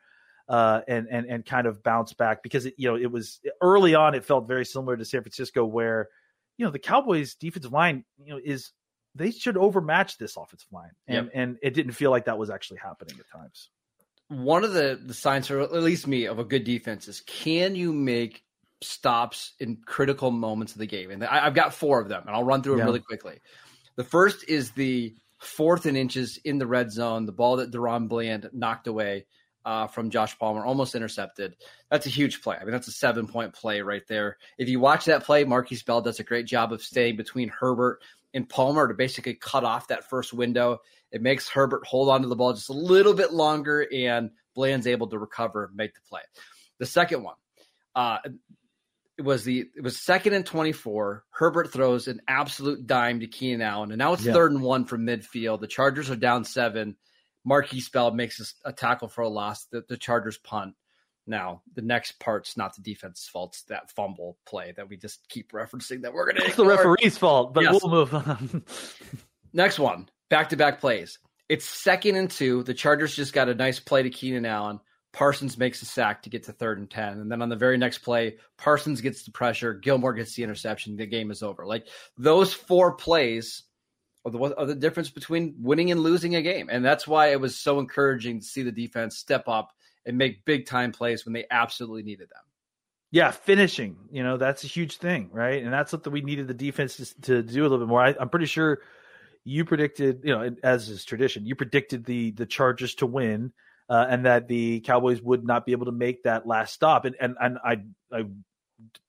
Uh, 0.50 0.82
and 0.90 1.08
and 1.10 1.26
and 1.28 1.46
kind 1.46 1.68
of 1.68 1.82
bounce 1.84 2.12
back 2.12 2.44
because 2.44 2.66
it, 2.66 2.74
you 2.76 2.90
know 2.90 2.98
it 2.98 3.10
was 3.10 3.40
early 3.62 3.96
on. 3.96 4.14
It 4.14 4.26
felt 4.26 4.46
very 4.46 4.66
similar 4.66 4.98
to 4.98 5.06
San 5.06 5.22
Francisco, 5.22 5.64
where 5.64 6.10
you 6.58 6.66
know 6.66 6.72
the 6.72 6.80
Cowboys' 6.80 7.36
defensive 7.36 7.72
line, 7.72 8.04
you 8.22 8.34
know, 8.34 8.42
is 8.44 8.74
they 9.15 9.32
should 9.32 9.58
overmatch 9.58 10.17
this 10.17 10.38
offensive 10.38 10.71
line, 10.71 10.91
and 11.08 11.26
yep. 11.26 11.32
and 11.34 11.58
it 11.62 11.73
didn't 11.73 11.93
feel 11.93 12.12
like 12.12 12.26
that 12.26 12.38
was 12.38 12.49
actually 12.49 12.80
happening 12.80 13.19
at 13.19 13.30
times. 13.30 13.69
One 14.30 14.63
of 14.63 14.73
the 14.73 14.99
the 15.04 15.13
signs, 15.13 15.47
for 15.47 15.60
at 15.62 15.71
least 15.73 16.08
me, 16.08 16.26
of 16.26 16.39
a 16.39 16.43
good 16.43 16.63
defense 16.63 17.08
is 17.08 17.21
can 17.21 17.76
you 17.76 17.93
make 17.93 18.43
stops 18.82 19.54
in 19.60 19.78
critical 19.86 20.32
moments 20.32 20.73
of 20.73 20.80
the 20.80 20.88
game? 20.88 21.12
And 21.12 21.23
I, 21.23 21.45
have 21.45 21.54
got 21.54 21.73
four 21.73 21.99
of 22.02 22.10
them, 22.10 22.23
and 22.26 22.36
I'll 22.36 22.43
run 22.43 22.63
through 22.63 22.73
them 22.73 22.80
yeah. 22.80 22.86
really 22.86 22.99
quickly. 22.99 23.39
The 23.95 24.04
first 24.04 24.49
is 24.49 24.71
the 24.71 25.15
fourth 25.38 25.86
and 25.86 25.97
inches 25.97 26.39
in 26.43 26.58
the 26.58 26.67
red 26.67 26.91
zone, 26.91 27.26
the 27.26 27.32
ball 27.32 27.58
that 27.58 27.71
DaRon 27.71 28.08
Bland 28.08 28.49
knocked 28.54 28.88
away 28.88 29.26
uh, 29.65 29.88
from 29.88 30.10
Josh 30.10 30.38
Palmer, 30.38 30.65
almost 30.65 30.95
intercepted. 30.95 31.56
That's 31.89 32.06
a 32.06 32.10
huge 32.10 32.41
play. 32.41 32.58
I 32.60 32.63
mean, 32.63 32.71
that's 32.71 32.88
a 32.88 32.91
seven 32.91 33.28
point 33.28 33.54
play 33.54 33.82
right 33.82 34.04
there. 34.08 34.38
If 34.58 34.69
you 34.69 34.80
watch 34.80 35.06
that 35.06 35.23
play, 35.23 35.45
Markquese 35.45 35.86
Bell 35.86 36.02
does 36.02 36.19
a 36.19 36.23
great 36.23 36.47
job 36.47 36.73
of 36.73 36.82
staying 36.82 37.17
between 37.17 37.49
Herbert 37.49 38.02
in 38.34 38.46
Palmer 38.46 38.88
to 38.88 38.93
basically 38.93 39.36
cut 39.36 39.63
off 39.63 39.88
that 39.88 40.10
first 40.10 40.34
window. 40.34 40.80
It 41.12 41.22
makes 41.22 41.48
Herbert 41.48 41.86
hold 41.86 42.10
on 42.10 42.24
to 42.24 42.28
the 42.28 42.36
ball 42.36 42.54
just 42.54 42.69
a 42.69 42.74
little 42.74 43.13
bit 43.13 43.32
longer, 43.32 43.88
and 43.93 44.32
Bland's 44.56 44.88
able 44.88 45.08
to 45.08 45.19
recover 45.19 45.65
and 45.65 45.76
make 45.76 45.93
the 45.93 46.02
play. 46.10 46.22
The 46.80 46.86
second 46.86 47.24
one, 47.24 47.36
uh, 47.96 48.17
it 49.17 49.22
was 49.22 49.43
the 49.43 49.65
it 49.76 49.84
was 49.84 50.00
second 50.00 50.34
and 50.34 50.46
twenty 50.46 50.72
four. 50.72 51.24
Herbert 51.30 51.72
throws 51.72 52.08
an 52.08 52.22
absolute 52.28 52.88
dime 52.88 53.19
to 53.19 53.28
Keenan 53.28 53.62
Allen, 53.62 53.91
and 53.91 54.00
now 54.00 54.13
it's 54.13 54.26
yeah. 54.26 54.34
third 54.34 54.52
and 54.52 54.62
one 54.62 54.86
from 54.86 55.06
midfield. 55.06 55.62
The 55.62 55.67
Chargers 55.67 56.10
are 56.10 56.15
down 56.15 56.43
seven. 56.43 56.96
Markquese 57.48 57.91
Bell 57.91 58.12
makes 58.12 58.39
a, 58.65 58.69
a 58.69 58.74
tackle 58.74 59.10
for 59.10 59.22
a 59.22 59.30
loss. 59.30 59.65
The, 59.65 59.84
the 59.88 59.98
Chargers 59.98 60.38
punt. 60.38 60.76
Now, 61.26 61.62
the 61.74 61.82
next 61.82 62.20
part's 62.20 62.58
not 62.58 62.76
the 62.76 62.82
defense's 62.82 63.28
fault. 63.28 63.54
It's 63.54 63.64
that 63.64 63.92
fumble 63.92 64.38
play 64.46 64.74
that 64.76 64.90
we 64.90 64.98
just 64.98 65.28
keep 65.30 65.52
referencing 65.54 66.02
that 66.02 66.14
we're 66.14 66.26
going 66.26 66.38
to. 66.38 66.46
It's 66.48 66.56
the 66.58 66.66
referee's 66.66 67.18
fault, 67.18 67.54
but 67.54 67.64
yes. 67.64 67.82
we'll 67.82 67.92
move 67.92 68.14
on. 68.14 68.64
next 69.54 69.80
one, 69.80 70.10
back 70.30 70.50
to 70.50 70.58
back 70.58 70.82
plays. 70.82 71.20
It's 71.48 71.66
second 71.66 72.16
and 72.16 72.30
two. 72.30 72.64
The 72.64 72.74
Chargers 72.74 73.16
just 73.16 73.34
got 73.34 73.50
a 73.50 73.56
nice 73.56 73.80
play 73.80 74.04
to 74.04 74.10
Keenan 74.10 74.46
Allen. 74.46 74.80
Parsons 75.14 75.58
makes 75.58 75.82
a 75.82 75.86
sack 75.86 76.24
to 76.24 76.30
get 76.30 76.44
to 76.44 76.52
third 76.52 76.80
and 76.80 76.90
10. 76.90 77.20
And 77.20 77.32
then 77.32 77.42
on 77.42 77.50
the 77.50 77.56
very 77.56 77.78
next 77.78 78.00
play, 78.00 78.38
Parsons 78.58 79.00
gets 79.00 79.24
the 79.24 79.32
pressure. 79.32 79.74
Gilmore 79.74 80.14
gets 80.14 80.36
the 80.36 80.44
interception. 80.44 80.98
The 80.98 81.06
game 81.06 81.30
is 81.30 81.44
over. 81.44 81.66
Like 81.66 81.88
those 82.18 82.52
four 82.52 82.94
plays 82.94 83.64
are 84.26 84.32
the, 84.32 84.58
are 84.58 84.66
the 84.66 84.76
difference 84.76 85.12
between 85.12 85.56
winning 85.60 85.92
and 85.92 86.02
losing 86.02 86.36
a 86.36 86.42
game. 86.42 86.68
And 86.72 86.84
that's 86.84 87.08
why 87.08 87.28
it 87.28 87.40
was 87.40 87.56
so 87.56 87.80
encouraging 87.80 88.40
to 88.40 88.46
see 88.46 88.64
the 88.64 88.72
defense 88.72 89.18
step 89.18 89.48
up 89.48 89.72
and 90.06 90.18
make 90.18 90.46
big 90.46 90.66
time 90.66 90.92
plays 90.92 91.26
when 91.26 91.34
they 91.34 91.46
absolutely 91.52 92.04
needed 92.04 92.30
them. 92.30 92.44
Yeah, 93.12 93.30
finishing, 93.30 93.96
you 94.12 94.24
know, 94.24 94.38
that's 94.38 94.63
a 94.63 94.68
huge 94.68 94.98
thing, 94.98 95.30
right? 95.32 95.63
And 95.63 95.72
that's 95.72 95.92
something 95.92 96.12
we 96.12 96.22
needed 96.22 96.48
the 96.48 96.54
defense 96.56 96.98
to, 96.98 97.22
to 97.22 97.44
do 97.44 97.62
a 97.62 97.63
little 97.63 97.78
bit 97.78 97.88
more. 97.88 98.02
I, 98.02 98.16
I'm 98.20 98.30
pretty 98.30 98.48
sure 98.48 98.80
you 99.44 99.66
predicted, 99.66 100.22
you 100.24 100.34
know, 100.34 100.56
as 100.63 100.89
is 100.89 101.06
tradition, 101.06 101.46
you 101.46 101.56
predicted 101.56 102.06
the 102.06 102.32
the 102.32 102.46
Chargers 102.46 102.96
to 102.96 103.06
win, 103.06 103.54
uh, 103.88 104.08
and 104.10 104.26
that 104.26 104.48
the 104.48 104.80
Cowboys 104.80 105.22
would 105.22 105.46
not 105.46 105.66
be 105.66 105.74
able 105.74 105.86
to 105.86 105.92
make 105.92 106.24
that 106.24 106.48
last 106.48 106.74
stop. 106.74 107.06
And 107.06 107.16
and 107.22 107.36
and 107.39 107.58
I 107.63 107.82
I 108.12 108.26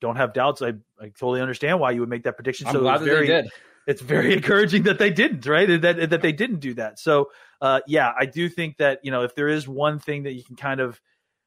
don't 0.01 0.17
have 0.17 0.33
doubts. 0.33 0.61
I 0.61 0.73
I 0.99 1.09
totally 1.17 1.41
understand 1.41 1.79
why 1.79 1.91
you 1.91 2.01
would 2.01 2.09
make 2.09 2.23
that 2.23 2.35
prediction. 2.35 2.67
I'm 2.67 2.73
so 2.73 2.81
glad 2.81 3.01
very, 3.01 3.27
that 3.27 3.33
they 3.33 3.41
did. 3.43 3.51
It's 3.87 4.01
very 4.01 4.33
encouraging 4.37 4.83
that 4.83 4.99
they 4.99 5.11
didn't, 5.11 5.45
right? 5.45 5.81
That 5.81 6.09
that 6.09 6.21
they 6.21 6.31
didn't 6.31 6.59
do 6.59 6.73
that. 6.75 6.99
So 6.99 7.29
uh, 7.61 7.81
yeah, 7.87 8.11
I 8.17 8.25
do 8.25 8.49
think 8.49 8.77
that 8.77 8.99
you 9.03 9.11
know 9.11 9.23
if 9.23 9.35
there 9.35 9.47
is 9.47 9.67
one 9.67 9.99
thing 9.99 10.23
that 10.23 10.33
you 10.33 10.43
can 10.43 10.55
kind 10.55 10.79
of, 10.79 10.99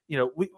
you 0.07 0.18
know, 0.18 0.31
we, 0.35 0.51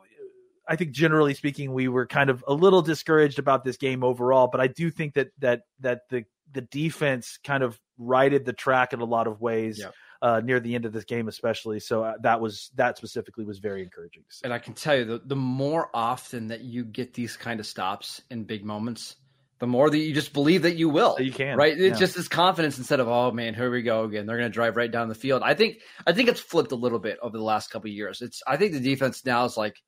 I 0.69 0.77
think 0.77 0.93
generally 0.93 1.35
speaking, 1.35 1.73
we 1.73 1.89
were 1.89 2.07
kind 2.07 2.31
of 2.31 2.45
a 2.47 2.55
little 2.55 2.83
discouraged 2.83 3.39
about 3.39 3.65
this 3.65 3.77
game 3.77 4.05
overall, 4.05 4.49
but 4.51 4.61
I 4.61 4.69
do 4.69 4.91
think 4.91 5.15
that 5.15 5.29
that 5.39 5.63
that 5.81 6.03
the 6.11 6.25
the 6.53 6.63
defense 6.63 7.39
kind 7.45 7.63
of 7.63 7.81
righted 7.99 8.45
the 8.45 8.53
track 8.53 8.93
in 8.93 9.01
a 9.01 9.05
lot 9.05 9.27
of 9.27 9.41
ways. 9.41 9.83
Uh, 10.23 10.39
near 10.45 10.61
the 10.61 10.75
end 10.75 10.85
of 10.85 10.93
this 10.93 11.05
game, 11.05 11.29
especially. 11.29 11.81
So 11.81 12.05
uh, 12.05 12.13
that 12.21 12.43
was 12.43 12.71
that 12.75 12.99
specifically 12.99 13.47
was 13.47 13.59
very 13.59 13.83
encouraging. 13.83 14.23
And 14.45 14.53
I 14.53 14.59
can 14.59 14.75
tell 14.75 14.95
you, 14.95 15.07
the, 15.07 15.23
the 15.25 15.35
more 15.35 15.89
often 15.95 16.49
that 16.49 16.61
you 16.61 16.85
get 16.85 17.15
these 17.15 17.39
kind 17.39 17.59
of 17.59 17.67
stops 17.67 18.21
in 18.31 18.45
big 18.45 18.63
moments, 18.63 19.17
the 19.61 19.67
more 19.67 19.89
that 19.89 19.99
you 19.99 20.13
just 20.13 20.33
believe 20.33 20.63
that 20.63 20.77
you 20.77 20.89
will. 20.89 21.17
You 21.21 21.31
can, 21.31 21.57
right? 21.57 21.73
It's 21.73 21.95
yeah. 21.95 21.95
just 21.95 22.17
this 22.17 22.29
confidence 22.29 22.79
instead 22.79 22.99
of 22.99 23.09
oh 23.09 23.31
man, 23.31 23.55
here 23.55 23.71
we 23.71 23.83
go 23.83 24.05
again. 24.05 24.27
They're 24.27 24.39
going 24.39 24.51
to 24.51 24.55
drive 24.55 24.77
right 24.77 24.91
down 24.91 25.09
the 25.09 25.15
field. 25.15 25.43
I 25.45 25.55
think 25.55 25.79
I 26.07 26.13
think 26.13 26.29
it's 26.29 26.41
flipped 26.41 26.73
a 26.73 26.77
little 26.77 26.99
bit 26.99 27.19
over 27.23 27.37
the 27.37 27.45
last 27.45 27.71
couple 27.71 27.91
years. 27.91 28.23
It's 28.23 28.43
I 28.47 28.57
think 28.57 28.73
the 28.73 28.81
defense 28.81 29.25
now 29.25 29.45
is 29.45 29.57
like 29.57 29.81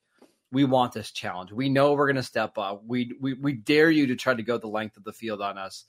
we 0.52 0.64
want 0.64 0.92
this 0.92 1.10
challenge. 1.10 1.50
We 1.50 1.70
know 1.70 1.94
we're 1.94 2.06
going 2.06 2.16
to 2.16 2.22
step 2.22 2.58
up. 2.58 2.82
We, 2.86 3.12
we 3.18 3.32
we 3.32 3.54
dare 3.54 3.90
you 3.90 4.08
to 4.08 4.16
try 4.16 4.34
to 4.34 4.42
go 4.42 4.58
the 4.58 4.68
length 4.68 4.98
of 4.98 5.04
the 5.04 5.12
field 5.12 5.40
on 5.40 5.56
us. 5.56 5.84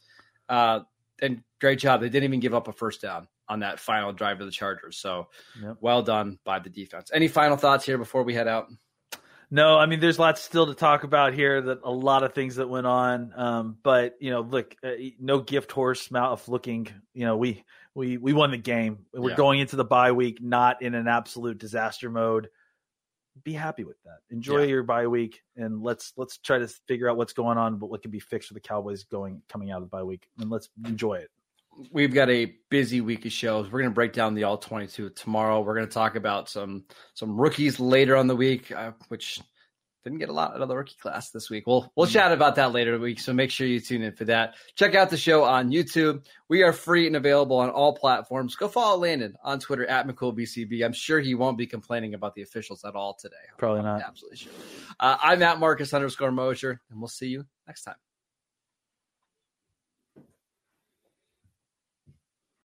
Uh, 0.47 0.79
and 1.21 1.43
great 1.59 1.79
job. 1.79 2.01
They 2.01 2.09
didn't 2.09 2.23
even 2.25 2.39
give 2.39 2.53
up 2.53 2.67
a 2.67 2.73
first 2.73 3.01
down 3.01 3.27
on 3.49 3.59
that 3.59 3.79
final 3.79 4.13
drive 4.13 4.39
to 4.39 4.45
the 4.45 4.51
Chargers. 4.51 4.97
So 4.97 5.27
yep. 5.61 5.77
well 5.81 6.01
done 6.01 6.39
by 6.45 6.59
the 6.59 6.69
defense. 6.69 7.11
Any 7.13 7.27
final 7.27 7.57
thoughts 7.57 7.85
here 7.85 7.97
before 7.97 8.23
we 8.23 8.33
head 8.33 8.47
out? 8.47 8.67
No, 9.53 9.77
I 9.77 9.85
mean, 9.85 9.99
there's 9.99 10.17
lots 10.17 10.41
still 10.41 10.65
to 10.65 10.73
talk 10.73 11.03
about 11.03 11.35
here. 11.35 11.61
That 11.61 11.81
a 11.83 11.91
lot 11.91 12.23
of 12.23 12.33
things 12.33 12.55
that 12.55 12.67
went 12.67 12.87
on, 12.87 13.33
um, 13.35 13.77
but 13.83 14.15
you 14.19 14.31
know, 14.31 14.41
look, 14.41 14.75
uh, 14.83 14.93
no 15.19 15.41
gift 15.41 15.71
horse 15.71 16.09
mouth 16.09 16.47
looking. 16.47 16.87
You 17.13 17.27
know, 17.27 17.37
we 17.37 17.63
we 17.93 18.17
we 18.17 18.33
won 18.33 18.49
the 18.49 18.57
game. 18.57 19.05
We're 19.13 19.29
yeah. 19.29 19.35
going 19.35 19.59
into 19.59 19.75
the 19.75 19.85
bye 19.85 20.11
week 20.11 20.41
not 20.41 20.81
in 20.81 20.95
an 20.95 21.07
absolute 21.07 21.59
disaster 21.59 22.09
mode. 22.09 22.49
Be 23.43 23.53
happy 23.53 23.83
with 23.83 24.01
that. 24.05 24.21
Enjoy 24.31 24.61
yeah. 24.61 24.69
your 24.69 24.81
bye 24.81 25.05
week, 25.05 25.43
and 25.55 25.83
let's 25.83 26.13
let's 26.17 26.39
try 26.39 26.57
to 26.57 26.67
figure 26.87 27.07
out 27.07 27.15
what's 27.15 27.33
going 27.33 27.59
on, 27.59 27.77
but 27.77 27.91
what 27.91 28.01
can 28.01 28.09
be 28.09 28.19
fixed 28.19 28.47
for 28.47 28.55
the 28.55 28.59
Cowboys 28.59 29.03
going 29.03 29.43
coming 29.49 29.69
out 29.69 29.77
of 29.77 29.83
the 29.83 29.95
bye 29.95 30.01
week, 30.01 30.27
and 30.39 30.49
let's 30.49 30.69
enjoy 30.83 31.17
it 31.17 31.29
we've 31.91 32.13
got 32.13 32.29
a 32.29 32.53
busy 32.69 33.01
week 33.01 33.25
of 33.25 33.31
shows. 33.31 33.71
We're 33.71 33.79
going 33.79 33.91
to 33.91 33.95
break 33.95 34.13
down 34.13 34.33
the 34.33 34.43
all 34.43 34.57
22 34.57 35.11
tomorrow. 35.11 35.61
We're 35.61 35.75
going 35.75 35.87
to 35.87 35.93
talk 35.93 36.15
about 36.15 36.49
some 36.49 36.85
some 37.13 37.39
rookies 37.39 37.79
later 37.79 38.15
on 38.15 38.27
the 38.27 38.35
week, 38.35 38.71
uh, 38.71 38.91
which 39.09 39.39
didn't 40.03 40.19
get 40.19 40.29
a 40.29 40.33
lot 40.33 40.53
out 40.53 40.61
of 40.61 40.67
the 40.67 40.75
rookie 40.75 40.97
class 41.01 41.29
this 41.31 41.49
week. 41.49 41.65
We'll 41.65 41.91
we'll 41.95 42.07
chat 42.07 42.31
about 42.31 42.55
that 42.55 42.73
later 42.73 42.95
in 42.95 42.99
the 42.99 43.05
week, 43.05 43.19
so 43.19 43.33
make 43.33 43.51
sure 43.51 43.65
you 43.65 43.79
tune 43.79 44.01
in 44.01 44.13
for 44.13 44.25
that. 44.25 44.55
Check 44.75 44.95
out 44.95 45.09
the 45.09 45.17
show 45.17 45.43
on 45.43 45.71
YouTube. 45.71 46.25
We 46.49 46.63
are 46.63 46.73
free 46.73 47.07
and 47.07 47.15
available 47.15 47.57
on 47.57 47.69
all 47.69 47.95
platforms. 47.95 48.55
Go 48.55 48.67
follow 48.67 48.99
Landon 48.99 49.35
on 49.43 49.59
Twitter 49.59 49.85
at 49.85 50.07
McCoolBCB. 50.07 50.83
I'm 50.83 50.93
sure 50.93 51.19
he 51.19 51.35
won't 51.35 51.57
be 51.57 51.67
complaining 51.67 52.13
about 52.13 52.35
the 52.35 52.41
officials 52.41 52.83
at 52.83 52.95
all 52.95 53.13
today. 53.13 53.35
Probably 53.57 53.81
not. 53.81 54.01
Absolutely 54.01 54.37
sure. 54.37 54.51
Uh, 54.99 55.17
I'm 55.21 55.41
at 55.41 55.59
Marcus 55.59 55.93
underscore 55.93 56.31
Mosher, 56.31 56.81
and 56.89 56.99
we'll 56.99 57.07
see 57.07 57.27
you 57.27 57.45
next 57.67 57.83
time. 57.83 57.95